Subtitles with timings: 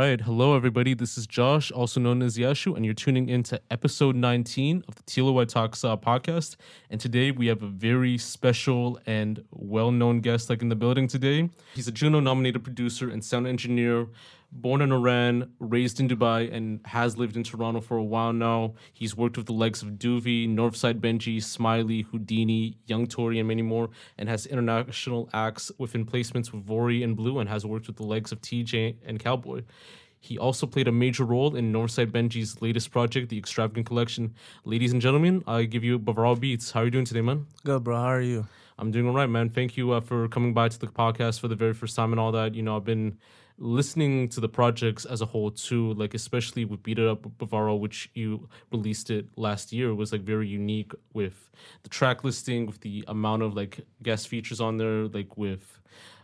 [0.00, 0.22] right.
[0.22, 0.94] Hello, everybody.
[0.94, 4.94] This is Josh, also known as Yashu, and you're tuning in to episode 19 of
[5.04, 6.56] the White Talks uh, podcast.
[6.88, 11.06] And today we have a very special and well known guest like in the building
[11.06, 11.50] today.
[11.74, 14.06] He's a Juno nominated producer and sound engineer
[14.52, 18.74] born in Iran, raised in Dubai, and has lived in Toronto for a while now.
[18.92, 23.62] He's worked with the likes of Doovie, Northside Benji, Smiley, Houdini, Young Tory, and many
[23.62, 27.96] more, and has international acts within placements with Vori and Blue, and has worked with
[27.96, 29.62] the likes of TJ and Cowboy.
[30.22, 34.34] He also played a major role in Northside Benji's latest project, the Extravagant Collection.
[34.64, 36.72] Ladies and gentlemen, I give you Bavaro Beatz.
[36.72, 37.46] How are you doing today, man?
[37.64, 37.96] Good, bro.
[37.96, 38.46] How are you?
[38.78, 39.48] I'm doing all right, man.
[39.48, 42.20] Thank you uh, for coming by to the podcast for the very first time and
[42.20, 42.54] all that.
[42.54, 43.18] You know, I've been
[43.60, 47.78] listening to the projects as a whole too, like especially with Beat It Up Bavaro,
[47.78, 51.50] which you released it last year, was like very unique with
[51.82, 55.78] the track listing, with the amount of like guest features on there, like with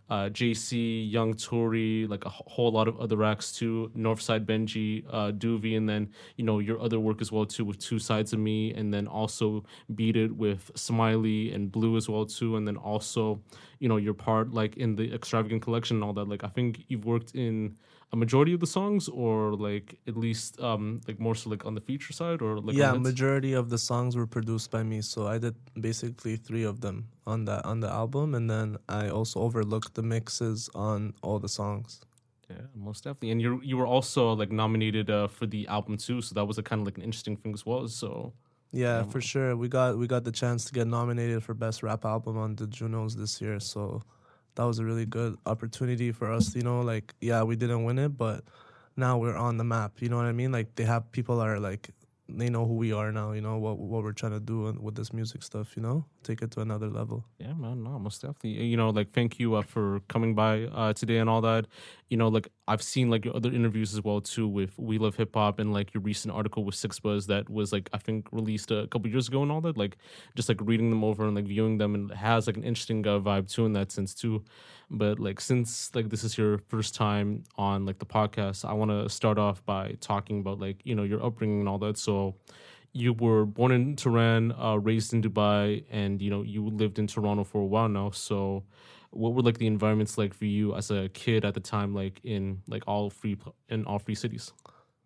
[0.08, 3.90] uh, JC, Young Tory, like a whole lot of other acts too.
[3.96, 7.78] Northside Benji, uh, Doovie, and then you know your other work as well too with
[7.78, 9.64] Two Sides of Me, and then also
[9.94, 13.40] Beat It with Smiley and Blue as well too, and then also
[13.80, 16.28] you know your part like in the Extravagant Collection and all that.
[16.28, 17.76] Like I think you've worked in
[18.12, 21.74] a majority of the songs or like at least um like more so like on
[21.74, 25.26] the feature side or like yeah majority of the songs were produced by me so
[25.26, 29.40] i did basically three of them on that on the album and then i also
[29.40, 32.00] overlooked the mixes on all the songs.
[32.48, 36.20] Yeah most definitely and you you were also like nominated uh, for the album too
[36.22, 38.32] so that was a kind of like an interesting thing as well so.
[38.72, 39.56] Yeah, um, for sure.
[39.56, 42.66] We got we got the chance to get nominated for best rap album on the
[42.66, 44.02] Junos this year, so
[44.56, 46.54] that was a really good opportunity for us.
[46.54, 48.44] You know, like yeah, we didn't win it, but
[48.96, 50.02] now we're on the map.
[50.02, 50.52] You know what I mean?
[50.52, 51.90] Like they have people are like
[52.28, 53.32] they know who we are now.
[53.32, 55.76] You know what what we're trying to do with this music stuff.
[55.76, 57.24] You know, take it to another level.
[57.38, 58.64] Yeah, man, no, most definitely.
[58.64, 61.66] You know, like thank you uh, for coming by uh, today and all that.
[62.08, 65.16] You know, like I've seen like your other interviews as well too with We Love
[65.16, 68.70] Hip Hop and like your recent article with 6ixBuzz that was like I think released
[68.70, 69.76] a couple years ago and all that.
[69.76, 69.96] Like
[70.34, 73.18] just like reading them over and like viewing them and has like an interesting uh,
[73.18, 74.44] vibe too in that sense too.
[74.90, 78.90] But like since like this is your first time on like the podcast, I want
[78.90, 81.98] to start off by talking about like you know your upbringing and all that.
[81.98, 82.36] So
[82.96, 87.06] you were born in Tehran, uh, raised in Dubai, and you know you lived in
[87.06, 88.10] Toronto for a while now.
[88.10, 88.64] So
[89.10, 92.20] what were like the environments like for you as a kid at the time, like
[92.24, 93.36] in like all free
[93.68, 94.52] in all free cities?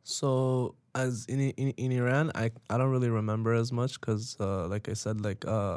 [0.04, 4.68] So as in in, in Iran, I I don't really remember as much because uh,
[4.68, 5.76] like I said, like uh,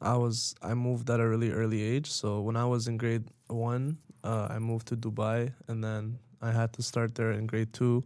[0.00, 2.10] I was I moved at a really early age.
[2.10, 6.52] So when I was in grade one, uh, I moved to Dubai, and then I
[6.52, 8.04] had to start there in grade two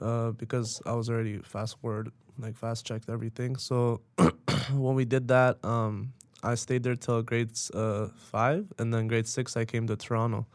[0.00, 3.56] uh, because I was already fast forward, like fast checked everything.
[3.56, 4.00] So
[4.72, 6.12] when we did that, um,
[6.42, 10.46] I stayed there till grade uh, five, and then grade six I came to Toronto.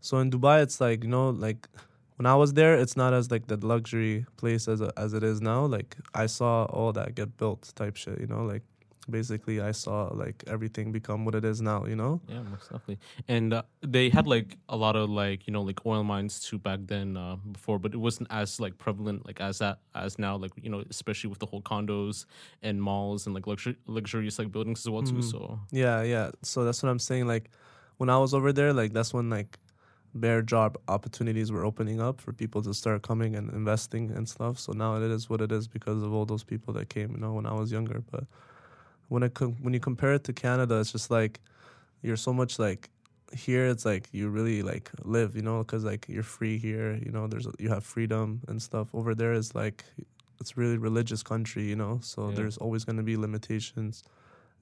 [0.00, 1.68] So in Dubai, it's like you know, like
[2.16, 5.40] when I was there, it's not as like the luxury place as as it is
[5.40, 5.64] now.
[5.64, 8.62] Like I saw all that get built type shit, you know, like
[9.10, 12.20] basically I saw like everything become what it is now, you know?
[12.28, 12.98] Yeah, most definitely.
[13.28, 16.58] And uh, they had like a lot of like, you know, like oil mines too
[16.58, 20.36] back then uh, before, but it wasn't as like prevalent like as that as now,
[20.36, 22.26] like, you know, especially with the whole condos
[22.62, 25.14] and malls and like luxury, luxurious like buildings as well too.
[25.14, 25.30] Mm.
[25.30, 26.30] So Yeah, yeah.
[26.42, 27.26] So that's what I'm saying.
[27.26, 27.50] Like
[27.96, 29.58] when I was over there, like that's when like
[30.14, 34.58] bare job opportunities were opening up for people to start coming and investing and stuff.
[34.58, 37.18] So now it is what it is because of all those people that came, you
[37.18, 38.02] know, when I was younger.
[38.10, 38.24] But
[39.08, 41.40] when it com- when you compare it to Canada, it's just like
[42.02, 42.90] you're so much like
[43.34, 43.66] here.
[43.66, 46.94] It's like you really like live, you know, because like you're free here.
[46.94, 48.88] You know, there's you have freedom and stuff.
[48.94, 49.84] Over there is like
[50.40, 52.00] it's really religious country, you know.
[52.02, 52.36] So yeah.
[52.36, 54.04] there's always going to be limitations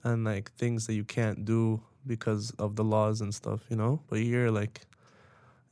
[0.05, 4.01] and like things that you can't do because of the laws and stuff, you know.
[4.09, 4.83] But here, like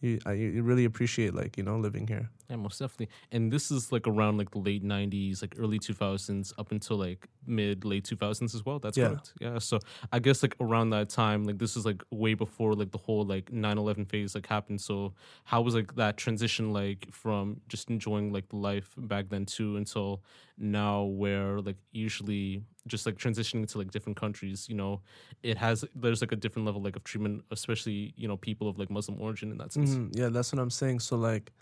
[0.00, 2.30] you, I, you really appreciate like you know living here.
[2.48, 3.10] Yeah, most definitely.
[3.31, 7.28] And this is like around like the late '90s, like early 2000s, up until like
[7.47, 8.78] mid late 2000s as well.
[8.78, 9.09] That's yeah.
[9.09, 9.34] correct.
[9.38, 9.59] Yeah.
[9.59, 9.78] So
[10.12, 13.25] I guess like around that time, like this is like way before like the whole
[13.25, 14.81] like 9/11 phase like happened.
[14.81, 15.12] So
[15.44, 20.22] how was like that transition like from just enjoying like life back then too until
[20.56, 25.03] now, where like usually just like transitioning to like different countries, you know,
[25.42, 28.78] it has there's like a different level like of treatment, especially you know people of
[28.78, 29.91] like Muslim origin in that sense.
[29.91, 30.18] Mm-hmm.
[30.18, 31.00] Yeah, that's what I'm saying.
[31.00, 31.53] So like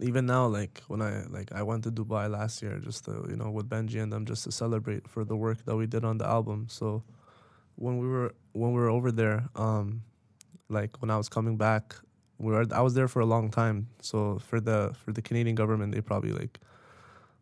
[0.00, 3.36] even now, like when I like I went to Dubai last year just to you
[3.36, 6.18] know with Benji and them just to celebrate for the work that we did on
[6.18, 6.66] the album.
[6.68, 7.02] So
[7.76, 10.02] when we were when we were over there, um,
[10.68, 11.96] like when I was coming back,
[12.38, 13.88] we were I was there for a long time.
[14.00, 16.60] So for the for the Canadian government, they probably like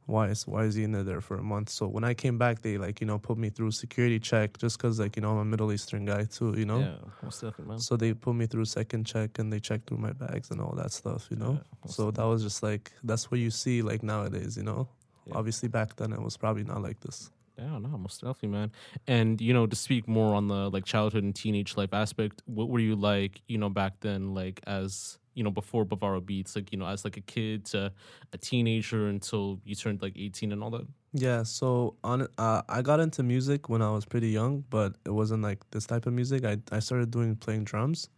[0.06, 1.69] why is why is he in there for a month?
[1.69, 4.79] So when I came back, they like you know put me through security check just
[4.79, 6.79] because like you know I'm a Middle Eastern guy too, you know.
[6.79, 7.79] Yeah, most definitely, man.
[7.81, 10.75] So they put me through second check and they checked through my bags and all
[10.76, 11.61] that stuff, you know.
[11.85, 14.88] Yeah, so that was just like that's what you see like nowadays, you know.
[15.26, 15.35] Yeah.
[15.35, 17.31] Obviously back then it was probably not like this.
[17.58, 18.73] Yeah, no, most definitely, man.
[19.06, 22.69] And you know, to speak more on the like childhood and teenage life aspect, what
[22.69, 26.70] were you like, you know, back then, like as you know, before Bavaro Beatz, like
[26.73, 27.93] you know, as like a kid to
[28.32, 30.87] a teenager until you turned like eighteen and all that.
[31.12, 35.11] Yeah, so on uh, I got into music when I was pretty young, but it
[35.11, 36.44] wasn't like this type of music.
[36.44, 38.11] I I started doing playing drums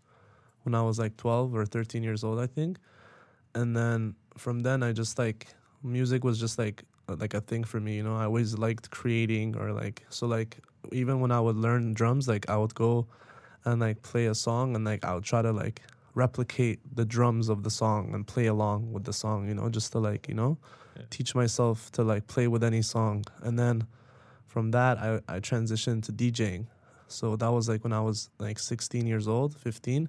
[0.62, 2.78] when I was like 12 or 13 years old, I think.
[3.54, 5.48] And then from then I just like
[5.82, 6.84] music was just like
[7.16, 8.16] like a thing for me, you know.
[8.16, 10.58] I always liked creating or like so like
[10.92, 13.06] even when I would learn drums, like I would go
[13.64, 15.82] and like play a song and like I would try to like
[16.14, 19.92] replicate the drums of the song and play along with the song, you know, just
[19.92, 20.58] to like, you know,
[20.96, 21.04] Yeah.
[21.10, 23.24] teach myself to like play with any song.
[23.42, 23.86] And then
[24.46, 26.66] from that, I, I transitioned to DJing.
[27.08, 30.08] So that was like when I was like 16 years old, 15.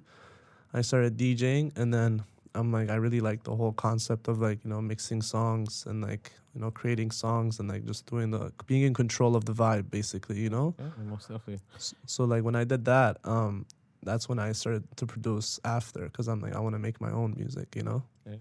[0.72, 2.22] I started DJing and then
[2.54, 6.02] I'm like, I really like the whole concept of like, you know, mixing songs and
[6.02, 9.52] like, you know, creating songs and like just doing the, being in control of the
[9.52, 10.74] vibe basically, you know?
[10.78, 11.60] Yeah, most definitely.
[11.76, 13.66] S- So like when I did that, um,
[14.02, 17.10] that's when I started to produce after because I'm like I want to make my
[17.10, 18.02] own music, you know.
[18.26, 18.36] Yeah.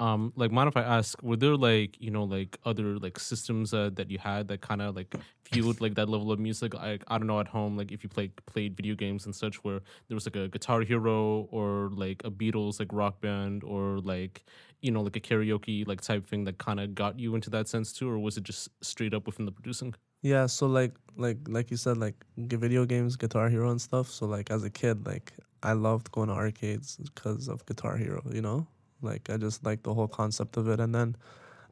[0.00, 3.74] Um, like, mind if I ask, were there like you know like other like systems
[3.74, 5.12] uh, that you had that kind of like
[5.44, 6.72] fueled like that level of music?
[6.72, 9.56] Like I don't know at home, like if you played played video games and such,
[9.64, 13.98] where there was like a Guitar Hero or like a Beatles like rock band or
[13.98, 14.44] like
[14.80, 17.68] you know like a karaoke like type thing that kind of got you into that
[17.68, 19.94] sense too, or was it just straight up within the producing?
[20.22, 24.08] Yeah, so like like like you said, like video games, Guitar Hero and stuff.
[24.08, 25.32] So like as a kid, like
[25.62, 28.66] I loved going to arcades because of Guitar Hero, you know.
[29.00, 31.16] Like I just like the whole concept of it, and then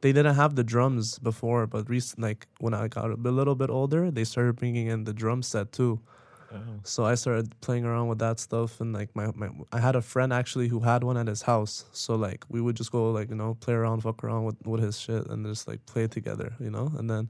[0.01, 3.69] they didn't have the drums before, but recent like when I got a little bit
[3.69, 5.99] older, they started bringing in the drum set too.
[6.53, 6.57] Oh.
[6.83, 10.01] So I started playing around with that stuff, and like my, my I had a
[10.01, 11.85] friend actually who had one at his house.
[11.91, 14.81] So like we would just go like you know play around, fuck around with with
[14.81, 16.91] his shit, and just like play together, you know.
[16.97, 17.29] And then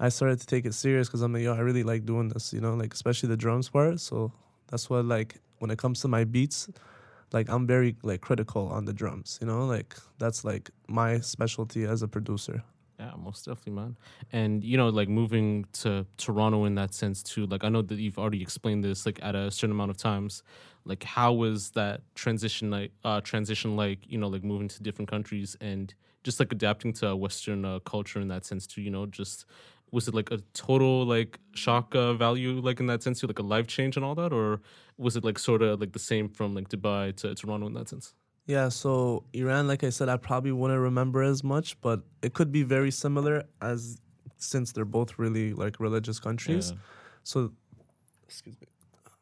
[0.00, 2.52] I started to take it serious because I'm like, yo, I really like doing this,
[2.52, 4.00] you know, like especially the drums part.
[4.00, 4.32] So
[4.68, 6.68] that's what like when it comes to my beats,
[7.32, 11.84] like I'm very like critical on the drums, you know, like that's like my specialty
[11.84, 12.64] as a producer.
[13.00, 13.96] Yeah, most definitely, man.
[14.30, 17.46] And you know, like moving to Toronto in that sense too.
[17.46, 20.42] Like I know that you've already explained this like at a certain amount of times.
[20.84, 25.10] Like how was that transition like uh transition like, you know, like moving to different
[25.10, 25.94] countries and
[26.24, 29.46] just like adapting to Western uh, culture in that sense too, you know, just
[29.92, 33.38] was it like a total like shock uh, value like in that sense too, like
[33.38, 34.60] a life change and all that, or
[34.98, 37.88] was it like sort of like the same from like Dubai to Toronto in that
[37.88, 38.14] sense?
[38.46, 42.50] Yeah, so Iran, like I said, I probably wouldn't remember as much, but it could
[42.50, 44.00] be very similar as
[44.38, 46.72] since they're both really like religious countries.
[46.72, 46.78] Yeah.
[47.22, 47.52] So,
[48.24, 48.66] excuse me.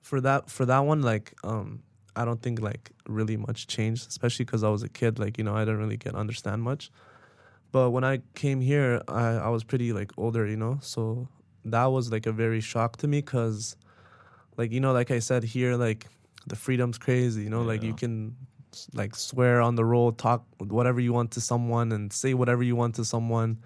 [0.01, 1.83] For that, for that one, like, um,
[2.17, 5.19] I don't think like really much changed, especially because I was a kid.
[5.19, 6.91] Like, you know, I didn't really get understand much.
[7.71, 11.29] But when I came here, I I was pretty like older, you know, so
[11.65, 13.77] that was like a very shock to me because,
[14.57, 16.07] like, you know, like I said here, like
[16.47, 18.58] the freedom's crazy, you know, like you can s-
[18.95, 22.77] like swear on the road, talk whatever you want to someone, and say whatever you
[22.77, 23.59] want to someone.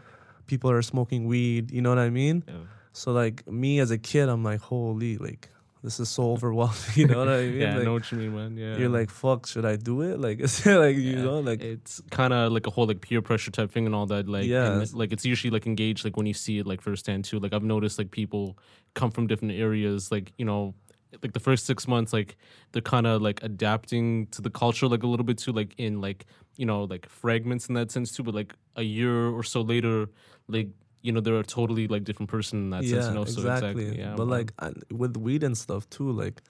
[0.47, 2.45] People are smoking weed, you know what I mean?
[2.47, 2.55] Yeah.
[2.93, 5.49] So like me as a kid, I'm like, holy, like
[5.83, 6.77] this is so overwhelming.
[6.95, 7.61] You know what I mean?
[7.61, 8.57] Yeah, I know what you mean, man.
[8.57, 8.77] Yeah.
[8.77, 10.21] You're like, fuck, should I do it?
[10.21, 13.23] Like, is it like you know, like it's kind of like a whole like peer
[13.23, 14.73] pressure type thing and all that like Yeah.
[14.81, 17.53] and, like it's usually like engaged like when you see it like firsthand too like
[17.53, 18.59] i've noticed like people
[18.95, 20.75] come from different areas like you know
[21.23, 22.37] like the first six months like
[22.73, 26.01] they're kind of like adapting to the culture like a little bit too like in
[26.01, 26.27] like
[26.57, 30.09] you know like fragments in that sense too but like a year or so later
[30.49, 30.69] like
[31.03, 33.99] you know they're a totally like different person in that sense you know so exactly
[33.99, 36.41] yeah but like I, with weed and stuff too, like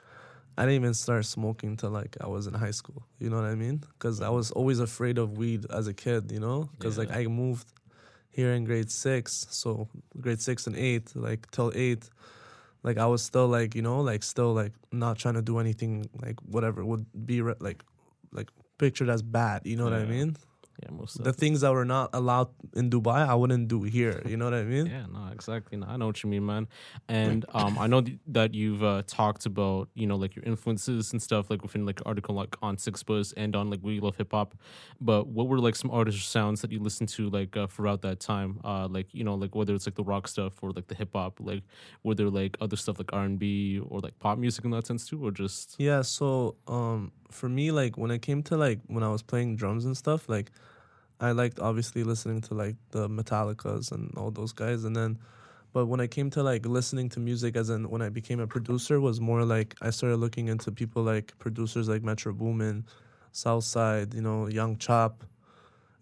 [0.57, 3.07] I didn't even start smoking till like I was in high school.
[3.19, 3.78] You know what I mean?
[3.78, 6.31] Because I was always afraid of weed as a kid.
[6.31, 7.69] You know, because like I moved
[8.31, 9.88] here in grade six, so
[10.21, 12.09] grade six and eight, like till eight.
[12.83, 16.09] Like I was still like you know like still like not trying to do anything
[16.21, 17.83] like whatever would be re- like
[18.33, 18.49] like
[18.79, 19.62] pictured as bad.
[19.65, 20.37] You know what I mean?
[20.83, 24.23] Yeah most The things that were not allowed in Dubai, I wouldn't do here.
[24.27, 24.87] You know what I mean?
[24.93, 25.79] Yeah, no, exactly.
[25.79, 26.69] No, I know what you mean, man.
[27.09, 31.12] And um, I know th- that you've uh, talked about, you know, like your influences
[31.12, 34.33] and stuff, like within like article like on 6ixBuzz and on like We Love Hip
[34.33, 34.55] Hop.
[35.01, 38.21] But what were like some artists sounds that you listened to like uh, throughout that
[38.21, 38.61] time?
[38.65, 41.11] Uh, like you know, like whether it's like the rock stuff or like the hip
[41.15, 41.62] hop, like
[42.03, 44.87] were there like other stuff like R and B or like pop music in that
[44.87, 48.81] sense too, or just Yeah, so um for me like when it came to like
[48.87, 50.51] when I was playing drums and stuff, like
[51.23, 55.19] I liked obviously listening to like the Metallicas and all those guys, and then,
[55.73, 58.47] but when I came to like listening to music, as in when I became a
[58.47, 62.85] producer, was more like I started looking into people like producers like Metro Boomin,
[63.31, 65.25] Southside, you know, Young Chop,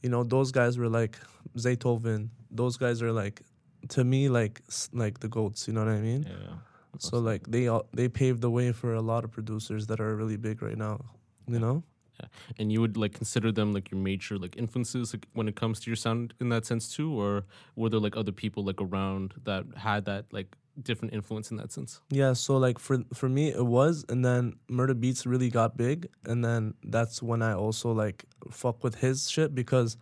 [0.03, 1.19] you know, those guys were like
[1.57, 2.29] Zaytoven.
[2.51, 3.43] Those guys are like,
[3.91, 4.63] to me, like
[4.93, 5.69] like the goats.
[5.69, 6.25] You know what I mean?
[6.29, 6.57] Yeah.
[6.99, 10.17] So like they all, they paved the way for a lot of producers that are
[10.17, 11.01] really big right now.
[11.47, 11.83] You know?
[12.59, 15.81] and you would like consider them like your major like influences like when it comes
[15.81, 17.45] to your sound in that sense too or
[17.77, 21.73] were there like other people like around that had that like different influence in that
[21.73, 25.77] sense Yeah, so like for for me it was and then Murder Beats really got
[25.77, 29.97] big and then that's when I also like fuck with his shit because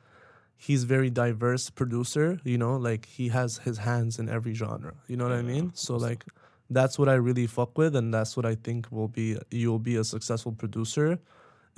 [0.56, 4.94] he's very diverse producer, you know, like he has his hands in every genre.
[5.06, 5.72] You know what I mean?
[5.74, 6.24] So like
[6.70, 9.96] that's what I really fuck with and that's what I think will be you'll be
[9.96, 11.18] a successful producer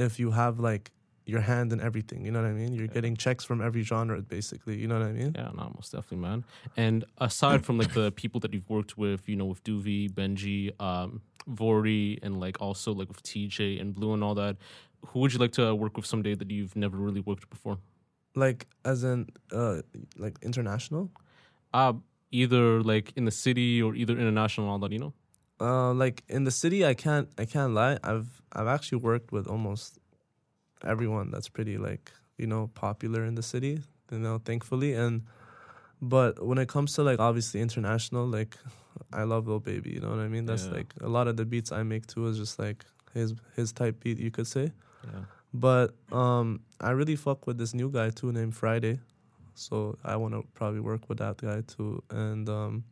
[0.07, 0.91] if you have like
[1.27, 2.25] your hand in everything.
[2.27, 2.73] You know what I mean?
[2.77, 2.99] You're Yeah.
[2.99, 4.77] getting checks from every genre basically.
[4.83, 5.33] You know what I mean?
[5.39, 6.45] yeah no most definitely man
[6.77, 10.61] and aside from like the people that you've worked with you know with Duvi Benji
[10.89, 11.11] um
[11.61, 14.55] Vori and like also like with TJ and Blue and all that
[15.09, 17.77] who would you like to work with someday that you've never really worked with before
[18.45, 19.19] Like as in
[19.53, 19.77] uh
[20.25, 21.05] like international?
[21.81, 21.93] uh
[22.43, 25.13] either like in the city or either international and all that you know
[25.61, 27.99] Uh, like in the city, I can't I can't lie.
[28.03, 29.99] I've I've actually worked with almost
[30.83, 33.83] everyone that's pretty like you know popular in the city.
[34.11, 35.23] You know, thankfully, and
[36.01, 38.57] but when it comes to like obviously international, like
[39.13, 39.91] I love Lil Baby.
[39.91, 40.47] You know what I mean?
[40.47, 40.79] That's Yeah.
[40.79, 44.01] like a lot of the beats I make too is just like his his type
[44.03, 44.73] beat, you could say.
[45.05, 49.01] yeah But um, I really fuck with this new guy too named Friday,
[49.55, 52.85] so I want to probably work with that guy too, and um,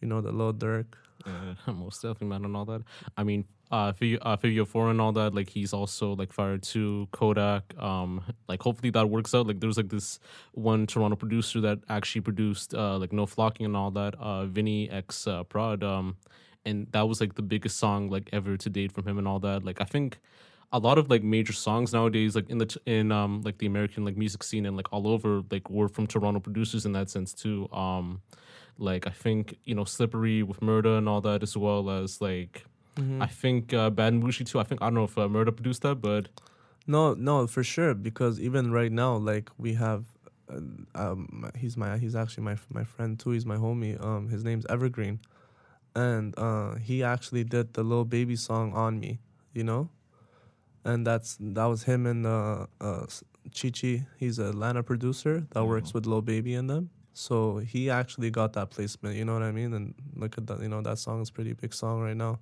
[0.00, 0.86] you know the Lil Durk.
[1.26, 2.82] Yeah, most definitely, man, and all that.
[3.16, 5.34] I mean, uh, Figure, uh, Four and all that.
[5.34, 7.74] Like, he's also like fired to Kodak.
[7.78, 9.46] Um, like, hopefully that works out.
[9.46, 10.18] Like, there's like this
[10.52, 14.14] one Toronto producer that actually produced uh, like No Flocking and all that.
[14.18, 15.82] Uh, Vinny X uh, Prod.
[15.82, 16.16] Um,
[16.64, 19.40] and that was like the biggest song like ever to date from him and all
[19.40, 19.64] that.
[19.64, 20.18] Like, I think
[20.72, 23.66] a lot of like major songs nowadays, like in the t- in um like the
[23.66, 27.10] American like music scene and like all over, like were from Toronto producers in that
[27.10, 27.68] sense too.
[27.72, 28.22] Um,
[28.78, 32.64] like I think you know Slippery with Murder and all that, as well as like
[33.22, 34.58] I think uh, Bad and Boujee too.
[34.60, 36.28] I think I don't know if uh, Murder produced that, but
[36.86, 37.94] No, no, for sure.
[37.94, 40.04] Because even right now, like we have,
[40.50, 40.60] uh,
[40.94, 43.30] um, he's my, he's actually my my friend too.
[43.30, 44.02] He's my homie.
[44.04, 45.20] Um, his name's Evergreen,
[45.94, 49.20] and uh, he actually did the Lil Baby song on me.
[49.54, 49.88] You know,
[50.84, 53.06] and that's that was him and uh, uh,
[53.52, 54.04] Chichi.
[54.16, 56.90] He's a Atlanta producer that works with Lil Baby and them.
[57.14, 59.16] So he actually got that placement.
[59.16, 59.74] You know what I mean?
[59.74, 60.60] And look at that.
[60.60, 62.38] You know that song is a pretty big song right now.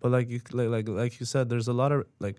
[0.00, 2.36] But like you, like like like you said, there's a lot of like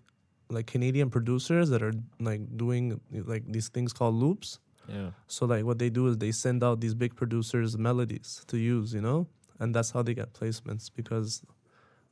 [0.50, 4.60] like Canadian producers that are like doing like these things called loops.
[4.88, 8.58] yeah, So like what they do is they send out these big producers melodies to
[8.58, 9.28] use, you know,
[9.60, 11.42] and that's how they get placements because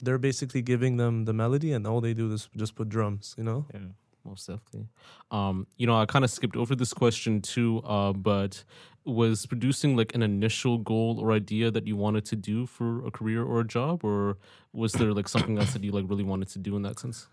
[0.04, 3.44] they're basically giving them the melody and all they do is just put drums, you
[3.44, 3.66] know.
[3.74, 3.80] yeah,
[4.26, 4.88] most definitely.
[5.32, 8.64] Um, you know, I kind of skipped over this question too, uh, but
[9.06, 13.12] was producing like an initial goal or idea that you wanted to do for a
[13.12, 14.38] career or a job, or
[14.72, 17.28] was there like something else that you like really wanted to do in that sense?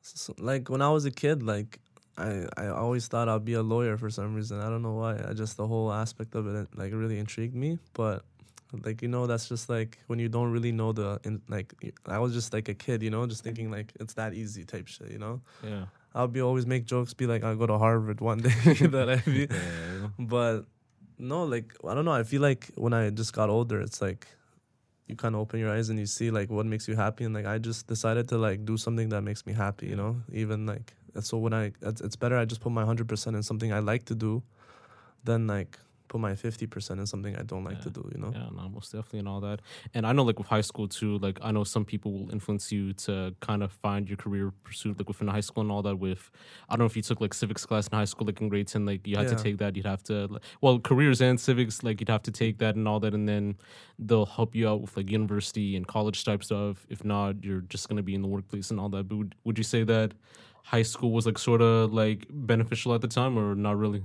[0.00, 1.78] So, like when I was a kid, like
[2.18, 4.60] I I always thought I'd be a lawyer for some reason.
[4.60, 5.16] I don't know why.
[5.28, 7.78] I just the whole aspect of it like really intrigued me.
[7.94, 8.24] But
[8.84, 11.74] like you know, that's just like when you don't really know the in, like.
[12.06, 14.88] I was just like a kid, you know, just thinking like it's that easy type
[14.88, 15.40] shit, you know.
[15.62, 18.50] Yeah, I'll be always make jokes, be like I'll go to Harvard one day
[18.96, 20.62] that I be, yeah, but
[21.18, 22.12] no, like I don't know.
[22.12, 24.26] I feel like when I just got older, it's like
[25.06, 27.34] you kind of open your eyes and you see like what makes you happy, and
[27.34, 30.16] like I just decided to like do something that makes me happy, you know.
[30.32, 33.42] Even like so when I it's, it's better I just put my hundred percent in
[33.42, 34.42] something I like to do,
[35.24, 35.78] than like
[36.12, 38.32] put my fifty percent in something I don't like to do, you know.
[38.34, 39.60] Yeah, no, most definitely and all that.
[39.94, 42.70] And I know like with high school too, like I know some people will influence
[42.70, 45.96] you to kind of find your career pursuit like within high school and all that
[45.96, 46.30] with
[46.68, 48.68] I don't know if you took like civics class in high school like in grade
[48.68, 51.82] 10 like you had to take that you'd have to like, well careers and civics
[51.82, 53.56] like you'd have to take that and all that and then
[53.98, 56.86] they'll help you out with like university and college type stuff.
[56.90, 59.08] If not you're just going to be in the workplace and all that.
[59.08, 60.12] But would, would you say that
[60.64, 64.02] high school was like sort of like beneficial at the time or not really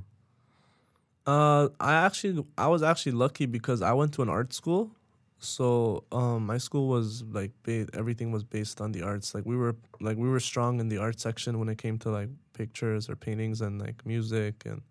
[1.27, 4.91] Uh, I actually I was actually lucky because I went to an art school,
[5.39, 9.35] so um, my school was like ba- everything was based on the arts.
[9.35, 12.11] Like we were like we were strong in the art section when it came to
[12.11, 14.81] like pictures or paintings and like music and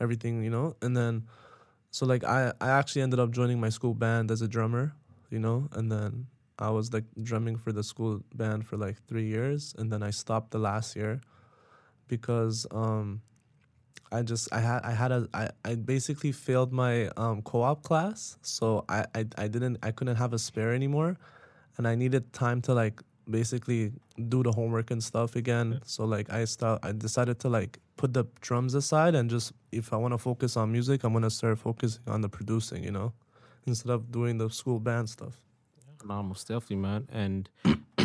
[0.00, 0.76] everything, you know.
[0.82, 1.24] And then,
[1.90, 4.94] so like I I actually ended up joining my school band as a drummer,
[5.30, 6.28] you know, and then
[6.58, 10.10] I was like drumming for the school band for like three years, and then I
[10.10, 11.20] stopped the last year
[12.08, 13.22] because um
[14.12, 18.38] I just I had I had a I, I basically failed my um, co-op class,
[18.42, 21.16] so I, I I didn't I couldn't have a spare anymore,
[21.76, 23.92] and I needed time to like basically
[24.28, 25.80] do the homework and stuff again.
[25.84, 29.92] So like I start I decided to like put the drums aside and just if
[29.92, 33.12] I want to focus on music, I'm gonna start focusing on the producing, you know,
[33.66, 35.40] instead of doing the school band stuff.
[36.04, 37.08] No, most definitely, man.
[37.10, 37.48] And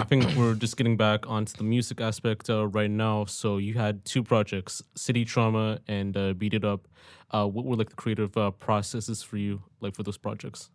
[0.02, 3.26] I think we're just getting back onto the music aspect uh, right now.
[3.26, 6.88] So you had two projects, City Trauma and uh, Beat It Up.
[7.30, 10.72] Uh, what were like the creative uh, processes for you, like for those projects?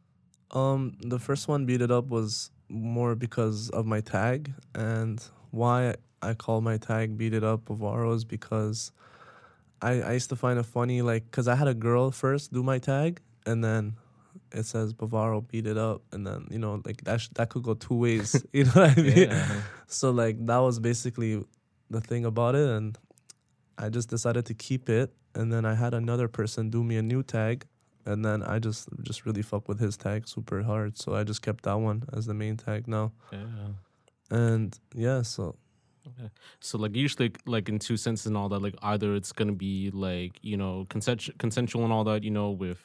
[0.52, 5.96] Um, the first one, Beat It Up, was more because of my tag and why
[6.22, 8.92] I call my tag Beat It Up Bavaro is because
[9.82, 12.62] I, I used to find it funny, like, because I had a girl first do
[12.62, 13.96] my tag and then
[14.52, 17.62] it says Bavaro beat it up, and then you know like that sh- that could
[17.62, 18.44] go two ways.
[18.52, 19.16] you know what I mean?
[19.16, 19.60] Yeah.
[19.86, 21.44] So like that was basically
[21.90, 22.98] the thing about it, and
[23.78, 25.12] I just decided to keep it.
[25.34, 27.66] And then I had another person do me a new tag,
[28.06, 30.96] and then I just just really fuck with his tag super hard.
[30.96, 33.12] So I just kept that one as the main tag now.
[33.32, 33.46] Yeah.
[34.30, 35.56] And yeah, so
[36.08, 36.30] Okay.
[36.60, 39.90] So like usually like in two senses and all that, like either it's gonna be
[39.90, 42.78] like you know consent consensual and all that, you know, with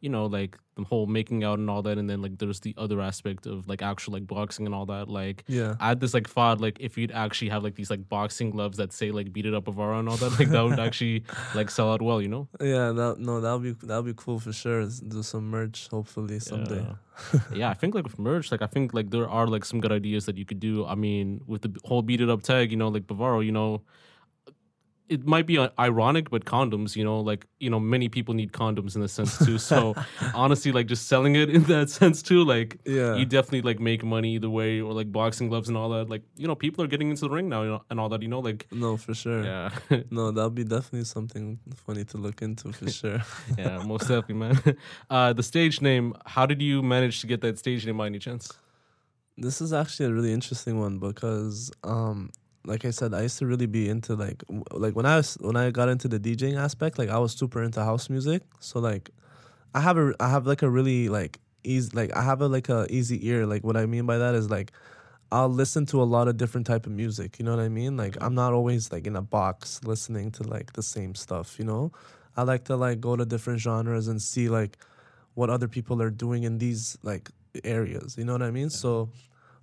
[0.00, 2.74] you know like the whole making out and all that, and then like there's the
[2.76, 5.08] other aspect of like actual like boxing and all that.
[5.08, 5.76] Like yeah.
[5.78, 8.78] I had this like thought like if you'd actually have like these like boxing gloves
[8.78, 11.70] that say like beat it up Bavaro and all that, like that would actually like
[11.70, 12.48] sell out well, you know?
[12.60, 14.86] Yeah, that no, that'll be that'll be cool for sure.
[14.86, 16.84] Do some merch hopefully someday.
[17.32, 17.40] Yeah.
[17.54, 19.92] yeah, I think like with merch, like I think like there are like some good
[19.92, 20.86] ideas that you could do.
[20.86, 23.82] I mean, with the whole beat it up tag, you know, like Bavaro, you know,
[25.10, 28.52] it might be uh, ironic, but condoms, you know, like you know, many people need
[28.52, 29.58] condoms in a sense too.
[29.58, 29.94] So
[30.34, 33.16] honestly, like just selling it in that sense too, like Yeah.
[33.16, 36.08] you definitely like make money either way, or like boxing gloves and all that.
[36.08, 38.22] Like you know, people are getting into the ring now you know, and all that.
[38.22, 39.42] You know, like No, for sure.
[39.44, 39.70] yeah,
[40.10, 43.20] No, that'll be definitely something funny to look into for sure.
[43.58, 44.76] yeah, most definitely, man.
[45.10, 46.14] Uh, the stage name.
[46.24, 48.52] How did you manage to get that stage name by any chance?
[49.36, 52.30] This is actually a really interesting one because, um,
[52.64, 55.56] like I said, I used to really be into like like when I was when
[55.56, 58.42] I got into the DJing aspect, like I was super into house music.
[58.60, 59.10] So like,
[59.74, 62.68] I have a I have like a really like easy like I have a like
[62.68, 63.46] a easy ear.
[63.46, 64.72] Like what I mean by that is like.
[65.32, 67.96] I'll listen to a lot of different type of music, you know what I mean?
[67.96, 71.64] Like I'm not always like in a box listening to like the same stuff, you
[71.64, 71.92] know?
[72.36, 74.76] I like to like go to different genres and see like
[75.34, 77.30] what other people are doing in these like
[77.62, 78.70] areas, you know what I mean?
[78.70, 79.10] So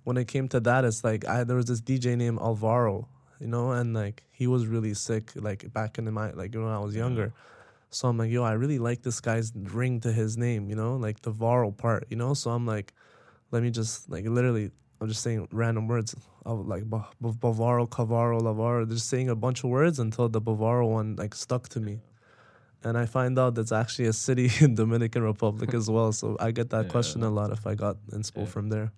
[0.08, 3.06] when it came to that, it's like I there was this DJ named Alvaro,
[3.40, 6.64] you know, and like he was really sick, like back in the my like when
[6.64, 7.34] I was younger.
[7.90, 10.96] So I'm like, yo, I really like this guy's ring to his name, you know,
[10.96, 12.32] like the Varo part, you know.
[12.32, 12.94] So I'm like,
[13.50, 16.14] let me just like literally, I'm just saying random words
[16.46, 20.40] of like Ba- Ba- Bavaro, Cavaro, Lavaro, just saying a bunch of words until the
[20.40, 22.00] Bavaro one like stuck to me.
[22.82, 26.12] And I find out that's actually a city in Dominican Republic as well.
[26.12, 28.46] So I get that question a lot if I got inspo Yeah.
[28.56, 28.92] from there.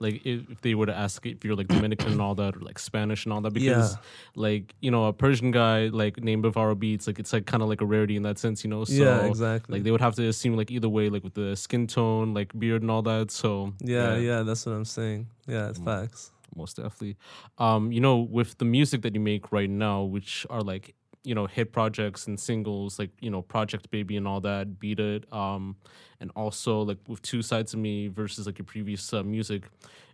[0.00, 2.78] Like if, they were to ask if you're like Dominican and all that, or like
[2.78, 3.98] Spanish and all that, because Yeah.
[4.34, 7.68] like you know a Persian guy like named Bavaro Beatz, like it's like kind of
[7.68, 8.84] like a rarity in that sense, you know.
[8.84, 9.74] So yeah, exactly.
[9.78, 12.58] like they would have to assume like either way, like with the skin tone, like
[12.58, 13.30] beard and all that.
[13.30, 15.28] So yeah, yeah, that's what I'm saying.
[15.46, 15.84] Yeah, it's Mm.
[15.84, 16.30] facts.
[16.56, 17.16] most definitely.
[17.58, 21.34] Um, you know, with the music that you make right now, which are like you
[21.34, 25.32] know hit projects and singles, like you know Project Baby and all that, Beat It,
[25.32, 25.76] um,
[26.20, 29.64] and also like with Two Sides of Me versus like your previous uh, music.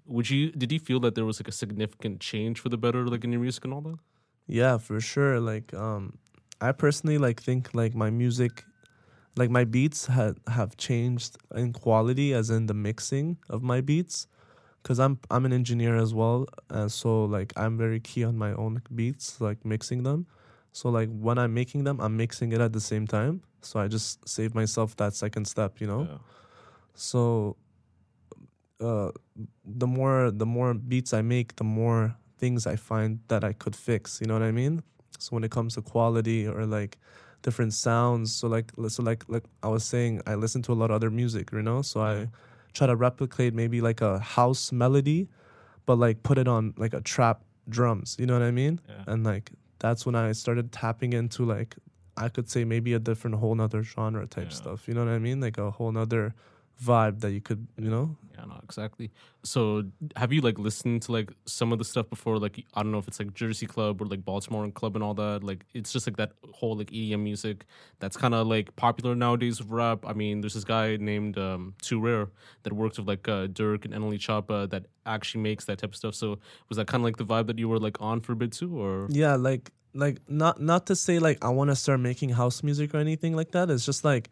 [0.07, 3.07] Would you did you feel that there was like a significant change for the better,
[3.07, 3.99] like in your music and all that?
[4.46, 5.38] Yeah, for sure.
[5.38, 6.18] Like, um,
[6.61, 8.64] I personally like think like my music,
[9.37, 14.27] like my beats had have changed in quality, as in the mixing of my beats,
[14.83, 18.53] because I'm I'm an engineer as well, and so like I'm very key on my
[18.53, 20.27] own beats, like mixing them.
[20.73, 23.43] So like when I'm making them, I'm mixing it at the same time.
[23.63, 26.21] So I just save myself that second step, you know.
[26.95, 27.57] So
[28.81, 29.11] uh
[29.65, 33.77] the more the more beats I make, the more things I find that I could
[33.77, 34.83] fix, you know what I mean?
[35.19, 36.97] So when it comes to quality or like
[37.43, 40.91] different sounds, so like so like like I was saying, I listen to a lot
[40.91, 41.83] of other music, you know?
[41.83, 42.29] So I
[42.73, 45.29] try to replicate maybe like a house melody,
[45.85, 48.81] but like put it on like a trap drums, you know what I mean?
[48.89, 49.13] Yeah.
[49.13, 51.77] And like that's when I started tapping into like
[52.16, 54.57] I could say maybe a different whole nother genre type Yeah.
[54.62, 54.87] stuff.
[54.87, 55.40] You know what I mean?
[55.40, 56.35] Like a whole nother
[56.83, 58.16] vibe that you could, you know?
[58.35, 59.11] Yeah, no, exactly.
[59.43, 59.85] So,
[60.16, 62.38] have you like listened to like some of the stuff before?
[62.38, 65.14] Like, I don't know if it's like Jersey Club or like Baltimore Club and all
[65.14, 65.45] that.
[65.45, 67.66] Like, it's just like that whole like EDM music
[67.99, 70.07] that's kind of like popular nowadays with rap.
[70.07, 72.29] I mean, there's this guy named um, Too Rare
[72.62, 75.97] that works with like uh, Durk and NLE Choppa that actually makes that type of
[75.97, 76.14] stuff.
[76.14, 76.38] So,
[76.69, 78.53] was that kind of like the vibe that you were like on for a bit
[78.53, 82.31] too, or Yeah, like like not not to say like I want to start making
[82.31, 83.71] house music or anything like that.
[83.71, 84.31] It's just like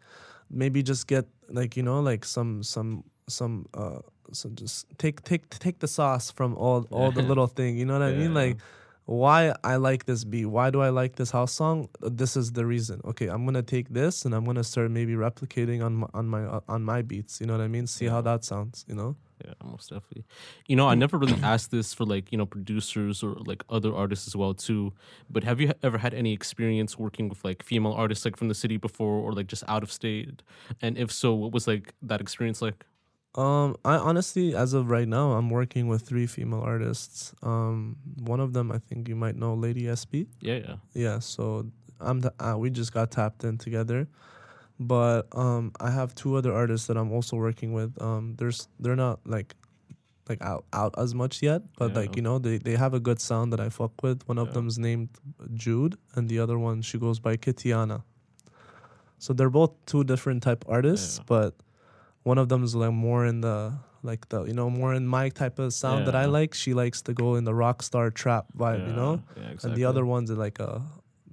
[0.49, 3.99] maybe just get like you know like some some some uh
[4.31, 7.77] so just take take take the sauce from all all the little thing.
[7.77, 8.33] You know what I mean?
[8.33, 8.57] Like
[9.05, 10.45] why I like this beat.
[10.45, 11.89] Why do I like this house song?
[11.99, 13.01] This is the reason.
[13.05, 16.45] Okay, I'm gonna take this and I'm gonna start maybe replicating on my, on my
[16.45, 17.41] uh, on my beats.
[17.41, 17.87] You know what I mean?
[17.87, 18.85] See how that sounds.
[18.87, 19.15] You know?
[19.43, 20.25] Yeah, most definitely.
[20.67, 23.93] You know, I never really asked this for like, you know, producers or like other
[23.93, 24.93] artists as well too.
[25.29, 28.55] But have you ever had any experience working with like female artists like from the
[28.55, 30.41] city before or like just out of state?
[30.81, 32.85] And if so, what was like that experience like?
[33.35, 37.33] Um, I honestly, as of right now, I'm working with three female artists.
[37.43, 40.27] Um, one of them I think you might know, Lady SB.
[40.41, 40.75] Yeah, yeah.
[40.93, 44.07] Yeah, so I'm the uh, we just got tapped in together,
[44.79, 47.99] but um, I have two other artists that I'm also working with.
[48.01, 49.55] Um, there's they're not like
[50.29, 51.99] like out out as much yet, but Yeah.
[52.01, 54.21] like you know they they have a good sound that I fuck with.
[54.27, 54.53] One of Yeah.
[54.53, 55.09] them's named
[55.53, 58.03] Jude, and the other one she goes by Kitiana.
[59.17, 61.23] So they're both two different type artists, Yeah.
[61.27, 61.55] but
[62.23, 65.27] one of them is like more in the like the you know more in my
[65.29, 66.53] type of sound that I like.
[66.53, 69.83] She likes to go in the rock star trap vibe, you know Yeah, and the
[69.85, 70.81] other ones like a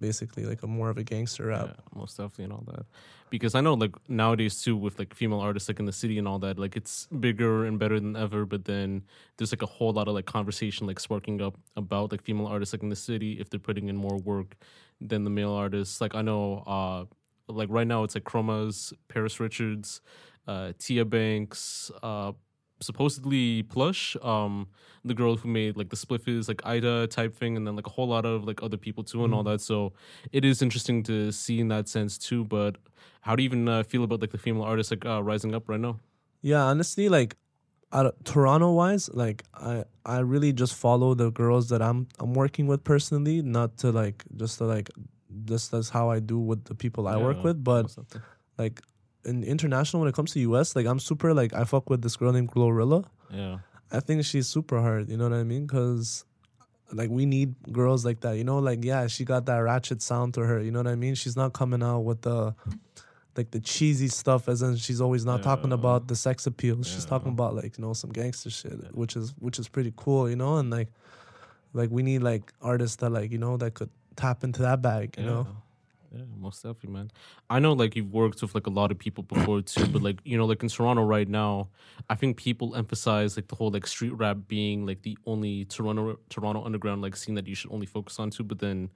[0.00, 1.68] basically like a more of a gangster rap.
[1.68, 2.86] Yeah, most definitely and all that.
[3.28, 6.28] Because I know like nowadays too with like female artists like in the city and
[6.28, 8.46] all that, like it's bigger and better than ever.
[8.46, 9.02] But then
[9.36, 12.72] there's like a whole lot of like conversation like sparking up about like female artists
[12.72, 14.56] like in the city if they're putting in more work
[15.00, 16.00] than the male artists.
[16.00, 17.04] Like I know uh
[17.48, 20.00] like right now it's like Chromas, Paris Richards,
[20.46, 22.32] uh Tia Banks, uh
[22.80, 24.68] supposedly plush um
[25.04, 27.90] the girl who made like the spliffers like ida type thing and then like a
[27.90, 29.60] whole lot of like other people too and all that.
[29.60, 29.92] So
[30.32, 32.76] it is interesting to see in that sense too but
[33.20, 35.68] how do you even uh, feel about like the female artists like uh, rising up
[35.68, 35.98] right now?
[36.42, 37.36] Yeah, honestly, like
[37.92, 42.34] out of Toronto wise, like I I really just follow the girls that I'm I'm
[42.34, 44.90] working with personally, not to like just to like
[45.44, 47.94] just that's how I do with the people I work with, but
[48.58, 48.80] like
[49.26, 52.16] in international when it comes to US, like I'm super like I fuck with this
[52.16, 53.04] girl named Glorilla.
[53.30, 53.58] yeah
[53.92, 55.08] I think she's super hard.
[55.10, 55.66] You know what I mean?
[55.66, 56.24] Because
[56.92, 58.36] like we need girls like that.
[58.36, 60.60] You know, like yeah, she got that ratchet sound to her.
[60.60, 61.14] You know what I mean?
[61.14, 62.54] She's not coming out with the
[63.36, 66.82] like the cheesy stuff, as in she's always not talking about the sex appeal.
[66.82, 67.10] She's Yeah.
[67.10, 70.28] talking about like you know some gangster shit, which is which is pretty cool.
[70.30, 70.88] You know, and like
[71.72, 75.14] like we need like artists that like you know that could tap into that bag.
[75.18, 75.46] You know.
[76.16, 77.10] Yeah, most definitely, man.
[77.50, 80.20] I know like you've worked with like a lot of people before too, but like
[80.24, 81.68] you know, like in Toronto right now,
[82.08, 86.18] I think people emphasize like the whole like street rap being like the only Toronto
[86.30, 88.44] Toronto underground like scene that you should only focus on too.
[88.44, 88.90] But then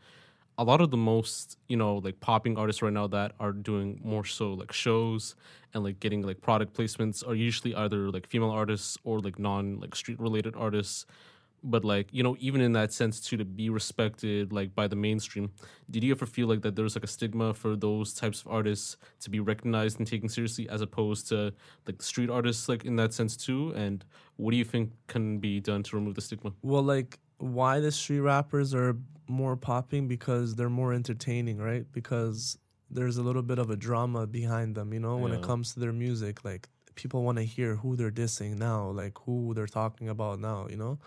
[0.59, 4.01] a lot of the most, you know, like popping artists right now that are doing
[4.05, 5.35] more so like shows
[5.75, 9.81] and like getting like product placements are usually either like female artists or like non
[9.81, 11.07] like street related artists
[11.63, 14.97] but like you know even in that sense too to be respected like by the
[14.97, 15.51] mainstream
[15.91, 18.97] did you ever feel like that there's like a stigma for those types of artists
[19.21, 21.53] to be recognized and taken seriously as opposed to
[21.87, 24.05] like street artists like in that sense too and
[24.37, 27.93] what do you think can be done to remove the stigma Well, like why the
[27.93, 28.97] street rappers are
[29.29, 31.85] more popping because they're more entertaining, right?
[31.93, 32.59] Because
[32.91, 35.81] there's a little bit of a drama behind them, you know, when it comes to
[35.81, 36.45] their music.
[36.45, 40.67] Like people want to hear who they're dissing now, like who they're talking about now,
[40.69, 40.99] you know?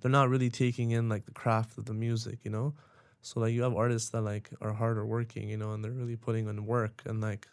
[0.00, 2.74] They're not really taking in like the craft of the music, you know?
[3.22, 6.16] So like you have artists that like are harder working, you know, and they're really
[6.16, 7.46] putting in work and like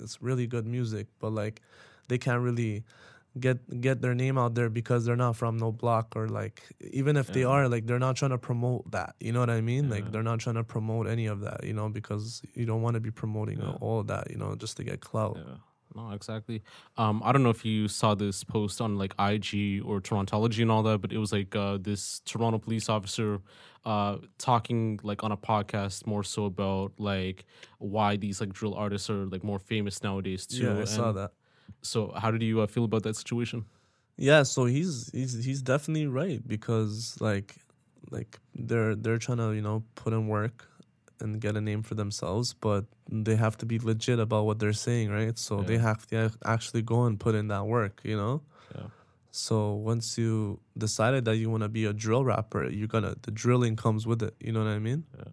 [0.00, 1.60] it's really good music, but like
[2.08, 2.84] they can't really
[3.40, 7.16] get get their name out there because they're not from no block or like even
[7.16, 9.84] if they are like they're not trying to promote that you know what i mean
[9.86, 9.94] Yeah.
[9.96, 12.94] like they're not trying to promote any of that you know because you don't want
[12.94, 13.72] to be promoting Yeah.
[13.80, 15.54] all of that you know just to get clout yeah
[15.94, 16.62] no exactly.
[16.96, 20.70] Um i don't know if you saw this post on like ig or torontology and
[20.70, 23.40] all that but it was like uh this toronto police officer
[23.84, 27.44] uh talking like on a podcast more so about like
[27.78, 31.30] why these like drill artists are like more famous nowadays too yeah i saw that.
[31.82, 33.64] so how did you uh, feel about that situation?
[34.16, 37.56] Yeah so he's he's he's definitely right because like
[38.10, 40.68] like they're they're trying to you know put in work
[41.20, 44.72] and get a name for themselves but they have to be legit about what they're
[44.72, 48.42] saying right so they have to actually go and put in that work you know
[48.74, 48.86] yeah
[49.36, 53.32] So once you decided that you want to be a drill rapper, you're gonna the
[53.32, 54.34] drilling comes with it.
[54.38, 55.02] You know what I mean?
[55.18, 55.32] Yeah.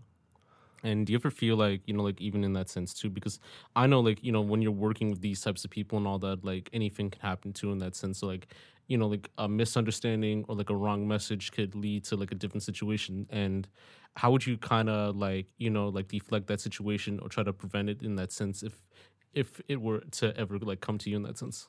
[0.83, 3.11] And do you ever feel like, you know, like even in that sense too?
[3.11, 3.39] Because
[3.75, 6.17] I know, like, you know, when you're working with these types of people and all
[6.19, 8.17] that, like anything can happen too in that sense.
[8.19, 8.47] So, like,
[8.87, 12.35] you know, like a misunderstanding or like a wrong message could lead to like a
[12.35, 13.27] different situation.
[13.29, 13.67] And
[14.15, 17.53] how would you kind of like, you know, like deflect that situation or try to
[17.53, 18.87] prevent it in that sense if
[19.33, 21.67] if it were to ever like come to you in that sense?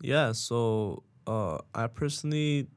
[0.00, 0.32] Yeah.
[0.32, 2.68] So uh, I personally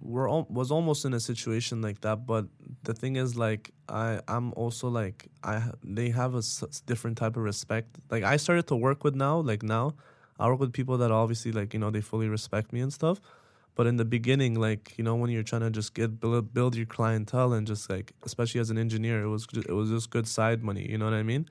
[0.00, 2.46] were was almost in a situation like that but
[2.82, 7.36] the thing is like i i'm also like i they have a s- different type
[7.36, 9.94] of respect like i started to work with now like now
[10.38, 13.20] i work with people that obviously like you know they fully respect me and stuff
[13.76, 16.74] but in the beginning like you know when you're trying to just get build, build
[16.74, 20.10] your clientele and just like especially as an engineer it was ju- it was just
[20.10, 21.48] good side money you know what i mean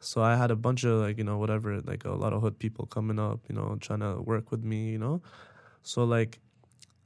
[0.00, 2.58] so i had a bunch of like you know whatever like a lot of hood
[2.58, 5.20] people coming up you know trying to work with me you know
[5.82, 6.40] so like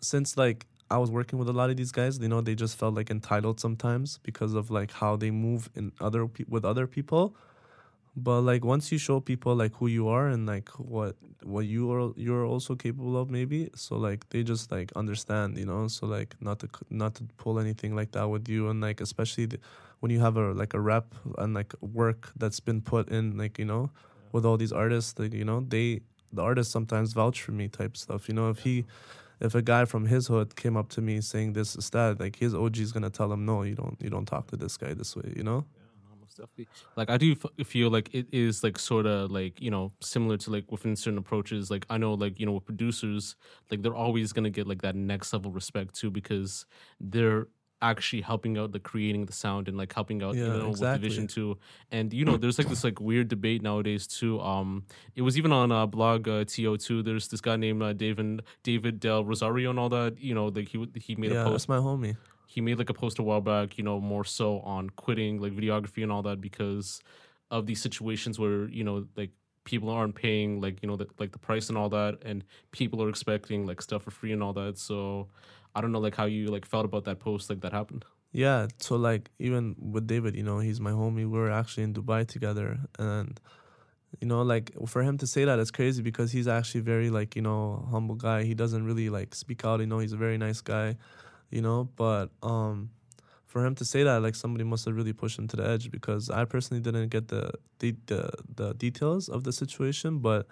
[0.00, 2.78] since like I was working with a lot of these guys, you know, they just
[2.78, 6.87] felt like entitled sometimes because of like how they move in other pe- with other
[6.87, 7.37] people.
[8.18, 11.92] But like once you show people like who you are and like what what you
[11.92, 15.88] are you're also capable of maybe, so like they just like understand, you know.
[15.88, 19.46] So like not to not to pull anything like that with you and like especially
[19.46, 19.59] the,
[20.00, 23.59] when you have a like a rep and like work that's been put in like
[23.59, 23.90] you know
[24.33, 26.00] with all these artists like you know they
[26.33, 28.85] the artists sometimes vouch for me type stuff you know if he
[29.40, 32.37] if a guy from his hood came up to me saying this is that like
[32.37, 34.94] his OG is gonna tell him no you don't you don't talk to this guy
[34.94, 35.64] this way you know
[36.38, 36.96] Yeah, no, most definitely.
[36.96, 40.37] Like I do f- feel like it is like sort of like you know similar
[40.38, 41.70] to like within certain approaches.
[41.70, 43.37] Like I know like you know with producers,
[43.70, 46.66] like they're always gonna get like that next level respect too because
[47.01, 47.48] they're
[47.81, 50.90] actually helping out the creating the sound and like helping out you Yeah, know with
[50.92, 51.59] the vision too.
[51.90, 54.40] And you know there's like this like weird debate nowadays too.
[54.40, 57.03] Um, it was even on uh, blog uh, To two.
[57.03, 60.18] There's this guy named uh, David David Del Rosario and all that.
[60.18, 62.16] You know like he he made yeah a post that's my homie
[62.52, 65.52] he made like a post a while back, you know, more so on quitting like
[65.61, 66.87] videography and all that because
[67.50, 69.32] of these situations where you know like
[69.64, 72.98] people aren't paying like you know the, like the price and all that, and people
[73.02, 74.78] are expecting like stuff for free and all that.
[74.78, 75.28] So
[75.74, 78.04] I don't know like how you like felt about that post like that happened.
[78.46, 81.92] yeah so like even with David you know he's my homie we were actually in
[81.98, 82.68] Dubai together
[83.11, 83.32] and
[84.20, 87.30] you know like for him to say that it's crazy because he's actually very like
[87.38, 87.61] you know
[87.94, 90.88] humble guy he doesn't really like speak out you know he's a very nice guy
[91.50, 91.88] you know?
[91.96, 92.90] But um
[93.46, 95.90] for him to say that like somebody must have really pushed him to the edge
[95.90, 100.18] because i personally didn't get the the the, the details of the situation.
[100.18, 100.46] But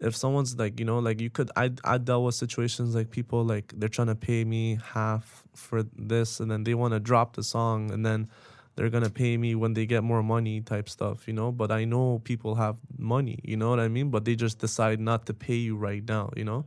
[0.00, 3.44] if someone's like you know like you could i i dealt with situations like people
[3.44, 7.34] like they're trying to pay me half for this and then they want to drop
[7.34, 8.28] the song and then
[8.74, 11.50] they're gonna pay me when they get more money type stuff you know?
[11.50, 14.10] But i know people have money you know what i mean?
[14.10, 16.66] But they just decide not to pay you right now you know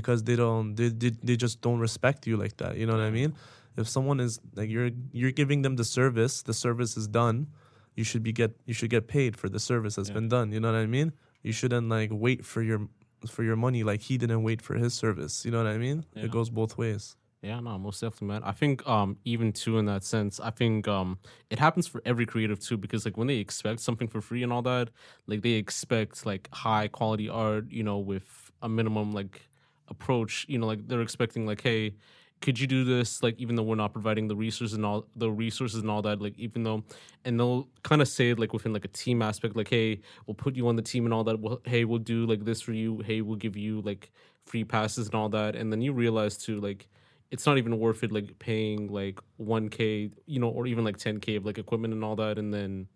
[0.00, 3.02] because they don't they, they, they just don't respect you like that you know what
[3.10, 3.30] i mean
[3.76, 7.38] if someone is like you're you're giving them the service the service is done
[7.98, 10.18] you should be get you should get paid for the service that's Yeah.
[10.20, 11.08] been done you know what i mean
[11.46, 12.80] you shouldn't like wait for your
[13.34, 15.98] for your money like he didn't wait for his service you know what i mean
[16.14, 16.24] Yeah.
[16.26, 17.04] it goes both ways
[17.50, 18.42] Yeah, no, most definitely, man.
[18.52, 21.08] I think um even too in that sense, I think um
[21.54, 24.50] it happens for every creative too because like when they expect something for free and
[24.54, 24.86] all that,
[25.30, 28.28] like they expect like high quality art, you know, with
[28.62, 29.34] a minimum like
[29.94, 31.94] approach, you know, like they're expecting like, hey,
[32.40, 35.30] could you do this like even though we're not providing the resources and all the
[35.30, 36.82] resources and all that like even though
[37.24, 40.34] and they'll kind of say it like within like a team aspect like hey we'll
[40.34, 42.72] put you on the team and all that well, hey we'll do like this for
[42.72, 44.10] you hey we'll give you like
[44.44, 46.88] free passes and all that and then you realize too like
[47.30, 51.36] it's not even worth it like paying like 1k you know or even like 10k
[51.36, 52.86] of like equipment and all that and then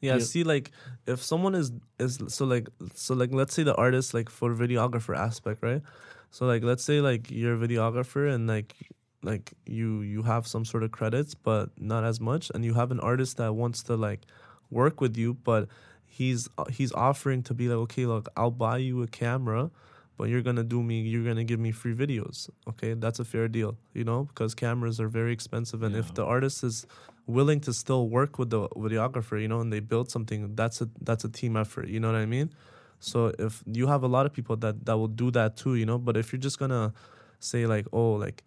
[0.00, 0.24] Yeah, Yeah.
[0.24, 0.72] see, like
[1.06, 5.16] if someone is is so like so like let's say the artist like for videographer
[5.16, 5.82] aspect, right?
[6.30, 8.74] So like let's say like you're a videographer and like
[9.22, 12.90] like you you have some sort of credits but not as much, and you have
[12.90, 14.22] an artist that wants to like
[14.70, 15.68] work with you, but
[16.04, 19.70] he's he's offering to be like, okay, look, I'll buy you a camera.
[20.18, 21.02] But you're gonna do me.
[21.02, 22.48] You're gonna give me free videos.
[22.66, 26.24] Okay, that's a fair deal, you know, because cameras are very expensive, and if the
[26.24, 26.86] artist is
[27.26, 30.88] willing to still work with the videographer, you know, and they build something, that's a
[31.02, 31.88] that's a team effort.
[31.88, 32.50] You know what I mean?
[33.00, 35.86] So if you have a lot of people that that will do that too, you
[35.86, 36.92] know, but if you're just gonna
[37.38, 38.42] say like, oh, like,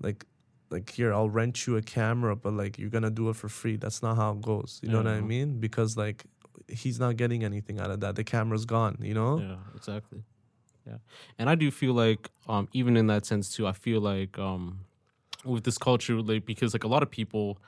[0.00, 0.24] like,
[0.70, 3.76] like here, I'll rent you a camera, but like you're gonna do it for free.
[3.76, 4.80] That's not how it goes.
[4.82, 5.58] You know what I mean?
[5.60, 6.24] Because like
[6.68, 8.16] he's not getting anything out of that.
[8.16, 8.98] The camera's gone.
[9.00, 9.38] You know?
[9.38, 10.22] Yeah, exactly.
[10.86, 10.98] Yeah.
[11.38, 14.80] And I do feel like um even in that sense too, I feel like um
[15.44, 17.58] with this culture like because like a lot of people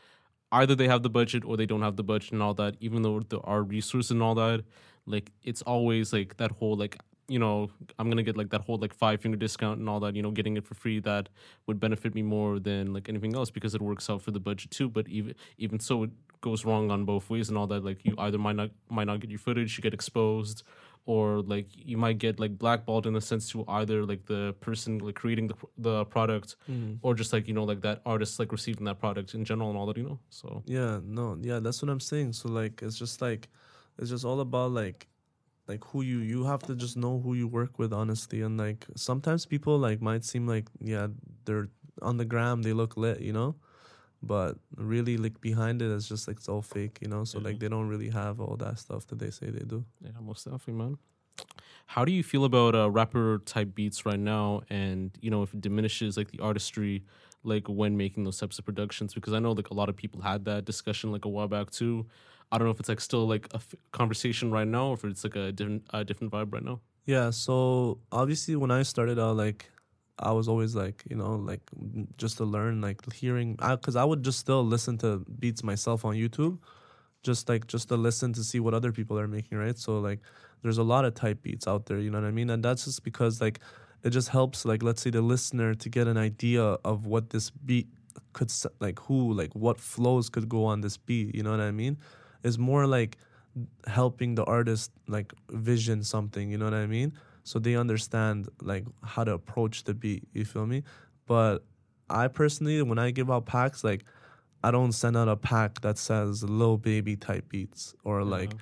[0.53, 3.03] either they have the budget or they don't have the budget and all that, even
[3.03, 4.65] though there are resources and all that,
[5.09, 6.97] like it's always like that whole like
[7.31, 10.17] you know, I'm gonna get like that whole like five finger discount and all that,
[10.17, 11.29] you know, getting it for free that
[11.67, 14.71] would benefit me more than like anything else because it works out for the budget
[14.71, 14.89] too.
[14.89, 17.85] But even even so it goes wrong on both ways and all that.
[17.85, 20.63] Like you either might not might not get your footage, you get exposed,
[21.05, 24.97] or like you might get like blackballed in the sense to either like the person
[24.99, 26.97] like creating the the product Mhm.
[27.03, 29.79] or just like you know like that artist like receiving that product in general and
[29.79, 32.33] all that you know so Yeah, no, yeah, that's what I'm saying.
[32.33, 33.49] So like it's just like
[33.99, 35.09] it's just all about like
[35.67, 38.87] like who you you have to just know who you work with honestly and like
[38.97, 41.09] sometimes people like might seem like yeah,
[41.45, 41.69] they're
[42.01, 43.55] on the gram they look lit, you know,
[44.23, 47.25] but really like behind it it's just like it's all fake, you know.
[47.25, 49.85] So like they don't really have all that stuff that they say they do.
[50.03, 50.99] Yeah, most definitely, man.
[51.87, 54.63] How do you feel about uh, rapper type beats right now?
[54.69, 57.05] And you know, if it diminishes like the artistry,
[57.45, 60.21] like when making those types of productions, because I know like a lot of people
[60.21, 62.07] had that discussion like a while back too.
[62.51, 63.61] I don't know if it's like still like a
[63.93, 66.81] conversation right now, or if it's like a different a different vibe right now.
[67.05, 69.71] Yeah, so obviously when I started out, like
[70.19, 71.63] I was always like, you know, like
[72.17, 76.15] just to learn, like hearing, because I, would just still listen to beats myself on
[76.15, 76.59] YouTube,
[77.23, 79.79] just like just to listen to see what other people are making, right?
[79.79, 80.21] So like,
[80.63, 82.51] there's a lot of type beats out there, you know what I mean?
[82.51, 83.61] And that's just because like
[84.03, 87.51] it just helps, like let's say the listener to get an idea of what this
[87.51, 87.89] beat
[88.33, 91.71] could, like who, like what flows could go on this beat, you know what I
[91.71, 91.97] mean?
[92.43, 93.19] It's more like
[93.87, 97.13] helping the artist like vision something you know what i mean?
[97.45, 100.85] So they understand like how to approach the beat you feel me?
[101.27, 101.65] But
[102.11, 104.03] i personally when i give out packs like
[104.65, 108.53] i don't send out a pack that says Lil Baby type beats or like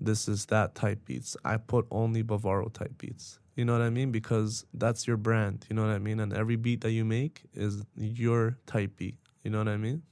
[0.00, 1.36] this is that type beats.
[1.44, 3.40] I put only bavaro type beats.
[3.56, 4.12] You know what i mean?
[4.12, 6.20] Because that's your brand you know what i mean?
[6.20, 10.02] And every beat that you make is your type beat you know what i mean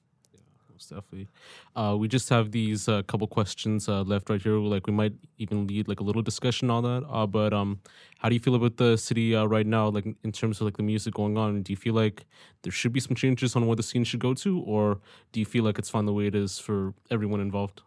[0.77, 1.29] Most definitely.
[1.75, 4.59] Uh, we just have these uh, couple questions uh, left right here.
[4.59, 7.03] Like we might even lead like a little discussion on that.
[7.09, 7.81] Uh, but um,
[8.19, 9.89] how do you feel about the city uh, right now?
[9.89, 12.27] Like in terms of like the music going on, do you feel like
[12.61, 15.01] there should be some changes on where the scene should go to, or
[15.33, 17.81] do you feel like it's fine the way it is for everyone involved?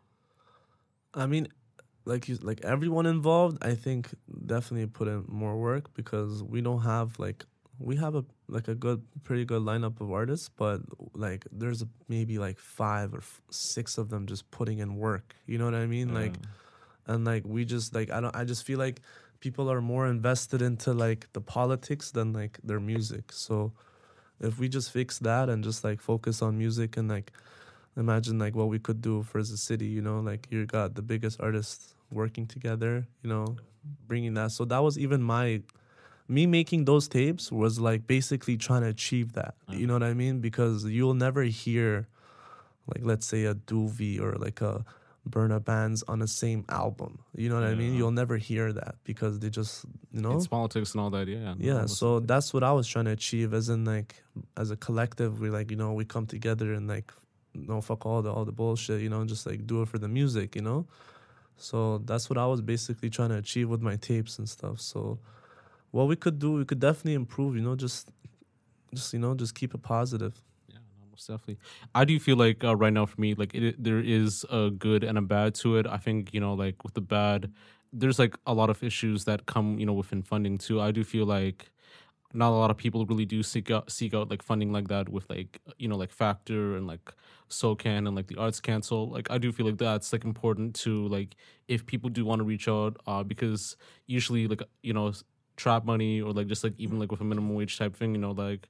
[1.13, 1.47] I mean,
[2.05, 4.09] like you, like everyone involved, I think
[4.45, 7.45] definitely put in more work because we don't have like
[7.79, 10.81] we have a like a good, pretty good lineup of artists, but
[11.13, 15.35] like there's maybe like five or f- six of them just putting in work.
[15.45, 16.13] You know what I mean?
[16.13, 16.45] Like, mm.
[17.07, 18.35] and like we just like I don't.
[18.35, 19.01] I just feel like
[19.39, 23.31] people are more invested into like the politics than like their music.
[23.31, 23.71] So
[24.41, 27.31] if we just fix that and just like focus on music and like
[27.97, 31.01] imagine like what we could do for the city you know like you got the
[31.01, 33.57] biggest artists working together you know
[34.07, 35.61] bringing that so that was even my
[36.29, 39.87] me making those tapes was like basically trying to achieve that you mm-hmm.
[39.87, 40.39] know what i mean?
[40.39, 42.07] Because you'll never hear
[42.87, 44.85] like let's say a Doovie or like a
[45.29, 47.95] Burna Bandz on the same album you know what i mean?
[47.95, 50.37] You'll never hear that because they just you know?
[50.37, 51.27] It's politics and all that.
[51.27, 51.55] Yeah.
[51.57, 54.15] yeah so that's what i was trying to achieve as in like
[54.55, 57.11] as a collective we like you know we come together and like
[57.55, 60.07] no fuck all the all the bullshit you know just like do it for the
[60.07, 60.85] music you know?
[61.57, 65.19] So that's what i was basically trying to achieve with my tapes and stuff so
[65.91, 68.11] what we could do we could definitely improve you know just
[68.93, 70.77] just you know just keep it positive Yeah,
[71.09, 71.57] most definitely.
[71.95, 75.03] I do feel like uh, right now for me, like it, there is a good
[75.03, 75.87] and a bad to it.
[75.87, 77.51] I think you know, like with the bad,
[77.91, 80.79] there's like a lot of issues that come you know within funding too.
[80.81, 81.71] I do feel like
[82.33, 85.09] not a lot of people really do seek out seek out like funding like that
[85.09, 87.13] with like you know like Factor and like
[87.49, 89.09] SOCAN and like the Arts Council.
[89.09, 91.35] Like I do feel like that's like important to like
[91.67, 95.13] if people do want to reach out, uh, because usually like you know
[95.59, 98.21] trap money or like just like even like with a minimum wage type thing, you
[98.21, 98.67] know like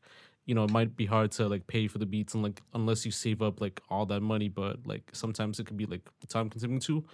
[0.50, 3.06] you know, it might be hard to like pay for the beats and like unless
[3.06, 6.50] you save up like all that money, but like sometimes it can be like time
[6.50, 7.06] consuming too.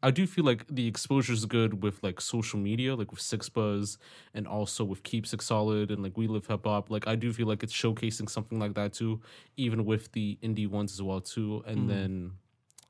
[0.00, 3.96] I do feel like the exposure is good with like social media, like with 6ixBuzz
[4.32, 6.88] and also with Keep Six Solid and like We Live Hip Hop.
[6.88, 9.20] Like I do feel like it's showcasing something like that too,
[9.56, 11.64] even with the indie ones as well too.
[11.66, 11.88] And mm.
[11.88, 12.32] then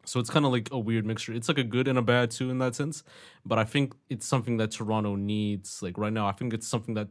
[0.05, 1.33] so it's kind of like a weird mixture.
[1.33, 3.03] It's like a good and a bad too in that sense.
[3.45, 5.83] But I think it's something that Toronto needs.
[5.83, 7.09] Like right now, I think it's something that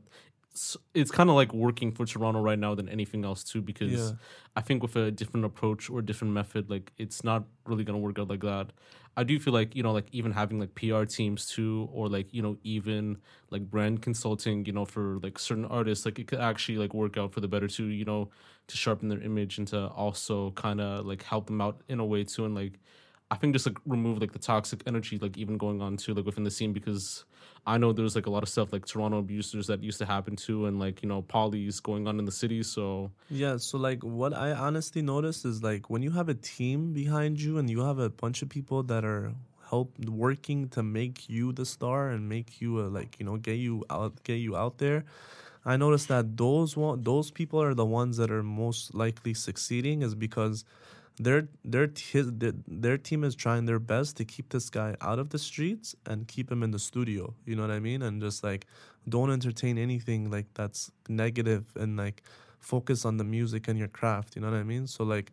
[0.93, 3.61] it's, kind of like working for Toronto right now than anything else too.
[3.61, 4.11] Because Yeah.
[4.55, 8.19] I think with a different approach or different method, like it's not really gonna work
[8.19, 8.71] out like that.
[9.15, 12.33] I do feel like you know, like even having like PR teams too, or like
[12.33, 13.17] you know, even
[13.51, 17.17] like brand consulting, you know, for like certain artists, like it could actually like work
[17.17, 17.85] out for the better too.
[17.87, 18.29] You know,
[18.67, 22.05] to sharpen their image and to also kind of like help them out in a
[22.05, 22.79] way too, and like
[23.31, 26.25] I think just like remove like the toxic energy like even going on too like
[26.25, 27.25] within the scene because
[27.65, 30.35] I know there's like a lot of stuff like Toronto abusers that used to happen
[30.35, 34.03] too and like you know polys going on in the city so Yeah, so like
[34.03, 37.81] what I honestly noticed is like when you have a team behind you and you
[37.81, 39.33] have a bunch of people that are
[39.69, 43.57] help working to make you the star and make you a, like you know get
[43.57, 45.05] you out get you out there.
[45.65, 50.01] I noticed that those one those people are the ones that are most likely succeeding
[50.01, 50.65] is because
[51.19, 55.19] their their his, their, their team is trying their best to keep this guy out
[55.19, 57.33] of the streets and keep him in the studio.
[57.45, 58.01] You know what I mean?
[58.01, 58.65] And just like
[59.07, 62.23] don't entertain anything like that's negative and like
[62.59, 64.35] focus on the music and your craft.
[64.35, 64.87] You know what I mean?
[64.87, 65.31] So like,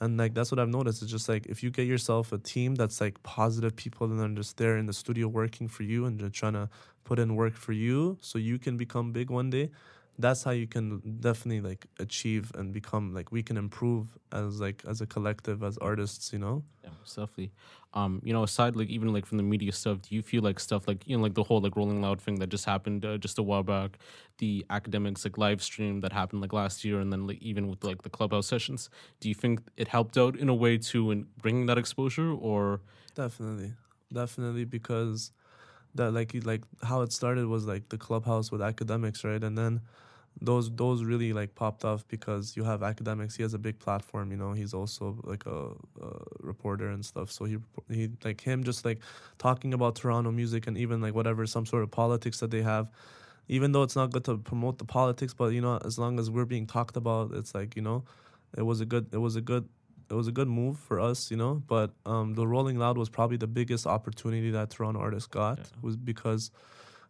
[0.00, 1.02] and like that's what I've noticed.
[1.02, 4.28] It's just like if you get yourself a team that's like positive people and they're
[4.28, 6.68] just there in the studio working for you and just trying to
[7.04, 9.70] put in work for you, so you can become big one day.
[10.18, 14.82] That's how you can definitely like achieve and become like we can improve as like
[14.88, 16.64] as a collective as artists you know?
[16.82, 17.52] Yeah, definitely.
[17.92, 20.58] Um, you know, aside like even like from the media stuff, do you feel like
[20.60, 23.18] stuff like you know like the whole like Rolling Loud thing that just happened uh,
[23.18, 23.98] just a while back,
[24.38, 27.84] the Akademiks like live stream that happened like last year, and then like even with
[27.84, 28.88] like the clubhouse sessions,
[29.20, 32.80] do you think it helped out in a way too in bringing that exposure, or?
[33.14, 33.72] Definitely.
[34.12, 35.32] Definitely because
[35.94, 39.42] that like like how it started was like the clubhouse with Akademiks right?
[39.42, 39.80] And then
[40.40, 44.30] those those really like popped off because you have Akademiks he has a big platform
[44.30, 45.70] you know he's also like a,
[46.02, 46.10] a
[46.40, 47.56] reporter and stuff so he
[47.88, 49.00] he like him just like
[49.38, 52.90] talking about toronto music and even like whatever some sort of politics that they have
[53.48, 56.30] even though it's not good to promote the politics but you know as long as
[56.30, 58.04] we're being talked about it's like you know
[58.56, 59.66] it was a good it was a good
[60.10, 61.62] it was a good move for us, you know.
[61.66, 65.64] But um, the Rolling Loud was probably the biggest opportunity that Toronto artists got Yeah.
[65.82, 66.50] was because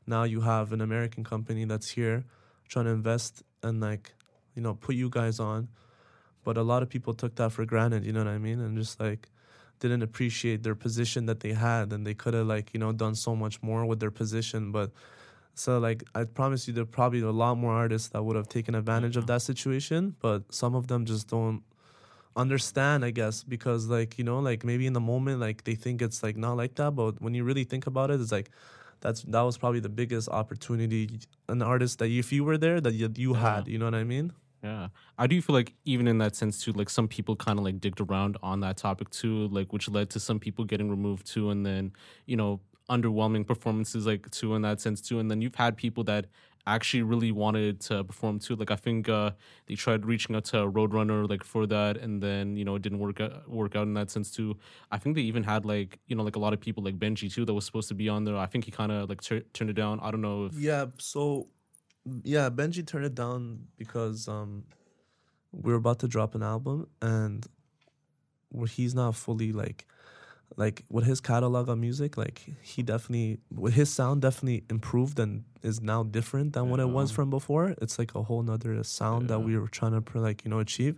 [0.07, 2.25] now you have an American company that's here
[2.69, 4.13] trying to invest and like
[4.55, 5.69] you know put you guys on,
[6.45, 8.77] but a lot of people took that for granted, you know what I mean, and
[8.77, 9.29] just like
[9.79, 13.15] didn't appreciate their position that they had, and they could have like you know done
[13.15, 14.91] so much more with their position, but.
[15.59, 18.47] So like I promise you, there are probably a lot more artists that would have
[18.47, 21.63] taken advantage of that situation, but some of them just don't
[22.37, 26.03] understand i guess because like you know like maybe in the moment like they think
[26.03, 28.51] it's like not like that but when you really think about it it's like
[29.01, 32.95] that's that was probably the biggest opportunity an artist that if you were there that
[32.95, 33.37] you, you Yeah.
[33.37, 34.33] had you know what i mean
[34.63, 34.89] Yeah.
[35.19, 37.81] I do feel like even in that sense too, like some people kind of like
[37.81, 41.51] digged around on that topic too, like which led to some people getting removed too,
[41.51, 41.93] and then
[42.27, 46.05] you know underwhelming performances like too in that sense too, and then you've had people
[46.05, 46.27] that
[46.67, 48.57] actually really wanted to perform too.
[48.57, 49.31] Like I think uh,
[49.67, 52.99] they tried reaching out to Roadrunner like for that, and then you know it didn't
[52.99, 54.57] work out, work out in that sense too.
[54.91, 57.33] I think they even had like you know like a lot of people like Benji
[57.33, 58.37] too that was supposed to be on there.
[58.37, 60.01] I think he kind of like tur- turned it down.
[60.01, 61.49] I don't know if yeah so
[62.23, 64.65] yeah benji turned it down because um
[65.53, 67.47] we were about to drop an album and
[68.51, 69.87] where he's not fully like
[70.57, 75.45] like with his catalog of music like he definitely with his sound definitely improved and
[75.63, 77.75] is now different than what it was from before.
[77.83, 80.97] It's like a whole nother sound that we were trying to like you know achieve.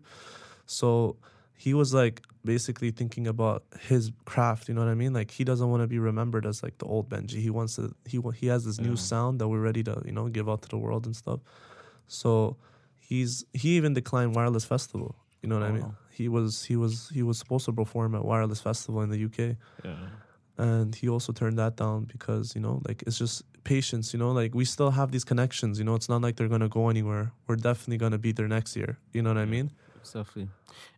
[0.67, 1.17] So
[1.57, 5.13] he was like basically thinking about his craft you know what i mean?
[5.13, 7.41] Like he doesn't want to be remembered as like the old benji.
[7.41, 10.29] He wants to he he has this new sound that we're ready to you know
[10.29, 11.41] give out to the world and stuff.
[12.07, 12.57] So
[12.99, 15.83] he's he even declined wireless festival you know what i Oh, mean?
[15.83, 15.95] Wow.
[16.19, 19.39] He was he was he was supposed to perform at wireless festival in the uk
[19.85, 19.95] yeah.
[20.59, 24.33] and he also turned that down because you know like it's just patience you know
[24.33, 27.33] like we still have these connections you know it's not like they're gonna go anywhere
[27.47, 29.71] we're definitely gonna be there next year you know what i mean
[30.13, 30.49] Definitely.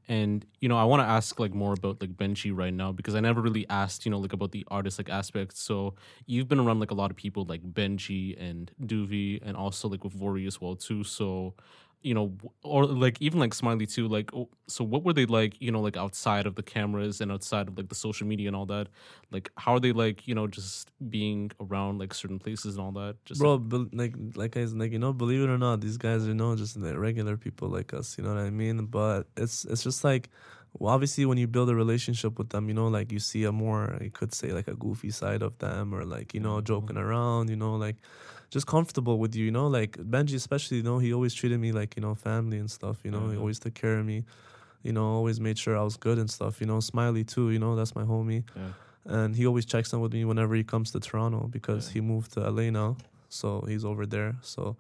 [0.09, 3.15] And you know, I want to ask like more about like Benji right now because
[3.15, 5.57] I never really asked, you know, like about the artist like aspect.
[5.57, 5.95] So
[6.27, 10.05] you've been around like a lot of people like Benji and Duvi and also like
[10.05, 11.05] with Vory as well too.
[11.05, 11.55] So
[12.03, 12.33] you know,
[12.63, 14.09] or like even like Smiley too.
[14.09, 15.61] Like, oh, so what were they like?
[15.61, 18.57] You know, like outside of the cameras and outside of like the social media and
[18.57, 18.89] all that.
[19.31, 20.27] Like, how are they like?
[20.27, 23.17] You know, just being around like certain places and all that.
[23.25, 26.25] Just bro bel like like I like you know believe it or not these guys
[26.25, 29.29] are you know just like regular people like us you know what I mean but
[29.37, 30.31] it's it's just like
[30.79, 33.53] well, obviously when you build a relationship with them you know like you see a
[33.53, 36.65] more you could say like a goofy side of them or like you know Mhm.
[36.65, 37.97] joking around you know like
[38.51, 41.71] just comfortable with you you know like Benji especially you know he always treated me
[41.73, 43.41] like you know family and stuff you know he Mhm.
[43.41, 44.25] always took care of me
[44.83, 47.59] you know always made sure I was good and stuff you know Smiley too you
[47.59, 48.73] know that's my homie yeah.
[49.17, 51.95] and he always checks in with me whenever he comes to Toronto because Yeah.
[51.95, 52.97] he moved to LA now,
[53.29, 54.37] so he's over there.
[54.43, 54.77] So,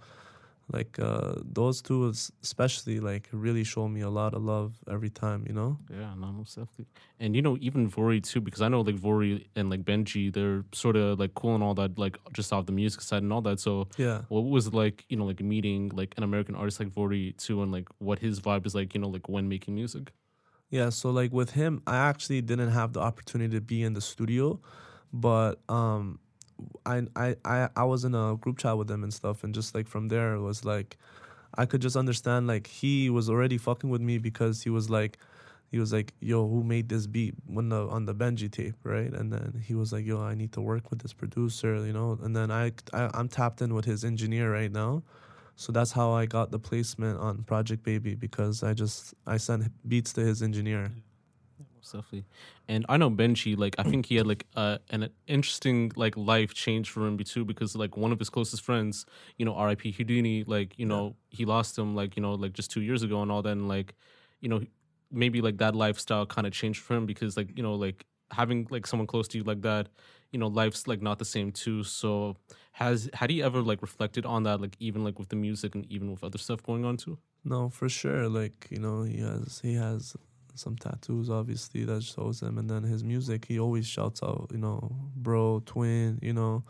[0.72, 2.06] like uh, those two,
[2.42, 5.78] especially like really show me a lot of love every time, you know.
[5.90, 6.86] Yeah, no, most definitely.
[7.18, 10.64] And you know, even Vory too, because I know like Vory and like Benji, they're
[10.72, 13.42] sort of like cool and all that, like just off the music side and all
[13.42, 13.60] that.
[13.60, 16.90] So, Yeah, what was it like, you know, like meeting like an American artist like
[16.90, 20.12] Vory too, and like what his vibe is like, you know, like when making music?
[20.70, 20.88] yeah.
[20.90, 24.60] So like with him, I actually didn't have the opportunity to be in the studio,
[25.12, 26.20] but um,
[26.86, 29.74] I I I I was in a group chat with him and stuff, and just
[29.74, 30.96] like from there it was like.
[31.58, 35.18] I could just understand like he was already fucking with me because he was like
[35.70, 39.12] he was like, "Yo, who made this beat when the on the Benji tape, right?"
[39.12, 42.18] And then he was like, "Yo, I need to work with this producer, you know."
[42.22, 45.02] And then I, I I'm tapped in with his engineer right now,
[45.54, 49.70] so that's how I got the placement on Project Baby because I just I sent
[49.88, 50.92] beats to his engineer.
[51.80, 52.26] Most definitely.
[52.68, 56.52] And I know Benji, like I think he had like uh, an interesting like life
[56.52, 59.06] change for him too, because like one of his closest friends,
[59.38, 59.92] you know, R.I.P.
[59.92, 63.22] Houdini, like you know, he lost him like you know like just two years ago
[63.22, 63.94] and all that, and like
[64.40, 64.60] you know
[65.10, 68.66] maybe like that lifestyle kind of changed for him because like you know like having
[68.70, 69.88] like someone close to you like that,
[70.30, 71.82] you know life's like not the same too.
[71.82, 72.36] So
[72.72, 75.86] has had he ever like reflected on that, like even like with the music and
[75.90, 77.16] even with other stuff going on too?
[77.42, 78.28] No, for sure.
[78.28, 80.14] Like you know, he has he has
[80.60, 84.58] some tattoos, obviously that shows him, and then his music, he always shouts out, you
[84.58, 86.62] know, bro, twin, you know,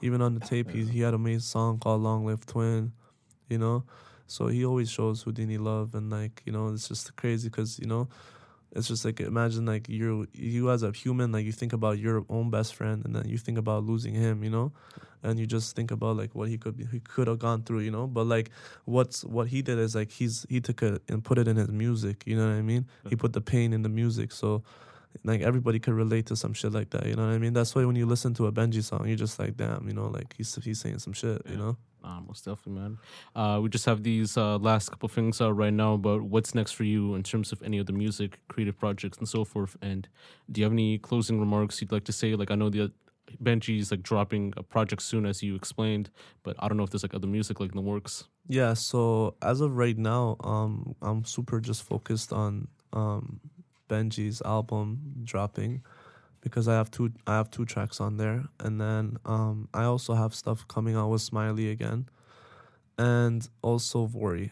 [0.00, 2.92] even on the tape, he he had a made song called "Long Live Twin,"
[3.48, 3.84] you know,
[4.26, 7.86] so he always shows Houdini love, and like you know, it's just crazy because you
[7.86, 8.08] know
[8.74, 12.24] it's just like imagine like you you as a human like you think about your
[12.28, 14.72] own best friend and then you think about losing him you know
[15.24, 17.80] and you just think about like what he could be he could have gone through
[17.80, 18.50] you know but like
[18.84, 21.68] what's what he did is like he's he took it and put it in his
[21.68, 24.62] music you know what i mean he put the pain in the music so
[25.24, 27.74] like everybody could relate to some shit like that you know what i mean that's
[27.74, 30.34] why when you listen to a benji song you're just like damn you know like
[30.36, 32.98] he's he's saying some shit you know Uh, most definitely, man.
[33.34, 36.72] Uh, we just have these uh, last couple things uh, right now, but what's next
[36.76, 39.74] for you in terms of any of the music, creative projects, and so forth?
[39.80, 40.06] And
[40.52, 42.34] do you have any closing remarks you'd like to say?
[42.36, 42.92] Like, I know the
[43.42, 46.10] Benji's like dropping a project soon, as you explained,
[46.42, 48.24] but I don't know if there's like other music like in the works.
[48.48, 53.40] Yeah, so as of right now, um, I'm super just focused on um,
[53.88, 55.82] Benji's album dropping
[56.40, 60.14] because I have two I have two tracks on there, and then um, I also
[60.14, 62.08] have stuff coming out with Smiley again,
[62.98, 64.50] and also Vory.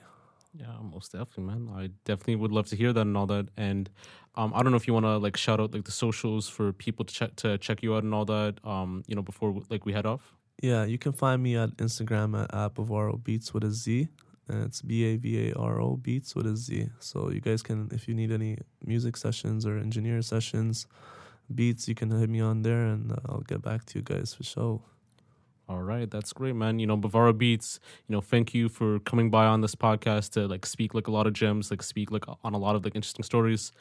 [0.55, 1.71] Yeah, most definitely, man.
[1.75, 3.49] I definitely would love to hear that and all that.
[3.57, 3.89] And
[4.35, 6.73] um, I don't know if you want to like shout out like the socials for
[6.73, 8.57] people to check to check you out and all that.
[8.65, 10.35] Um, you know, before like we head off.
[10.63, 14.09] Yeah, you can find me at Instagram at, at Bavaro Beatz with a Z.
[14.49, 16.89] And it's B A V A R O Beatz with a Z.
[16.99, 20.87] So you guys can, if you need any music sessions or engineer sessions,
[21.55, 24.45] beats, you can hit me on there and I'll get back to you guys for
[24.45, 24.83] sure.
[25.73, 26.79] All right, that's great, man.
[26.79, 27.79] You know, Bavaro Beatz.
[28.07, 31.11] You know, thank you for coming by on this podcast to like speak like a
[31.11, 33.73] lot of gems, like speak like on a lot of like interesting stories.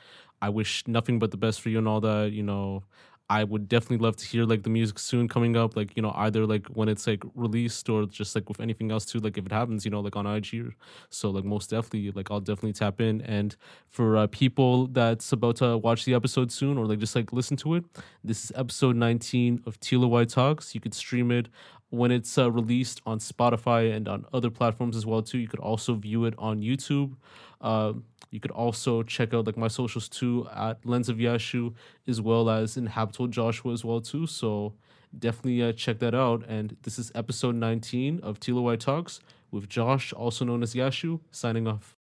[0.42, 2.32] I wish nothing but the best for you and all that.
[2.32, 2.84] You know,
[3.30, 6.14] I would definitely love to hear like the music soon coming up, like you know
[6.16, 9.20] either like when it's like released or just like with anything else too.
[9.20, 10.74] Like if it happens, you know, like on IG.
[11.10, 13.22] So like most definitely, like I'll definitely tap in.
[13.22, 13.56] And
[13.90, 17.58] for uh, people that's about to watch the episode soon or like just like listen
[17.58, 17.84] to it,
[18.24, 20.74] this is episode 19 of TLOY Talks.
[20.74, 21.50] You could stream it
[21.92, 25.38] when it's uh, released on Spotify and on other platforms as well too.
[25.38, 27.16] You could also view it on YouTube.
[27.60, 27.94] Uh,
[28.32, 31.74] you could also check out like my socials too at Lens of Yashu
[32.08, 34.26] as well as in Habitable Joshua as well too.
[34.26, 34.74] So
[35.18, 36.46] definitely uh, check that out.
[36.48, 39.20] And this is episode 19 of TLOY Talks
[39.52, 42.01] with Josh, also known as Yashu, signing off.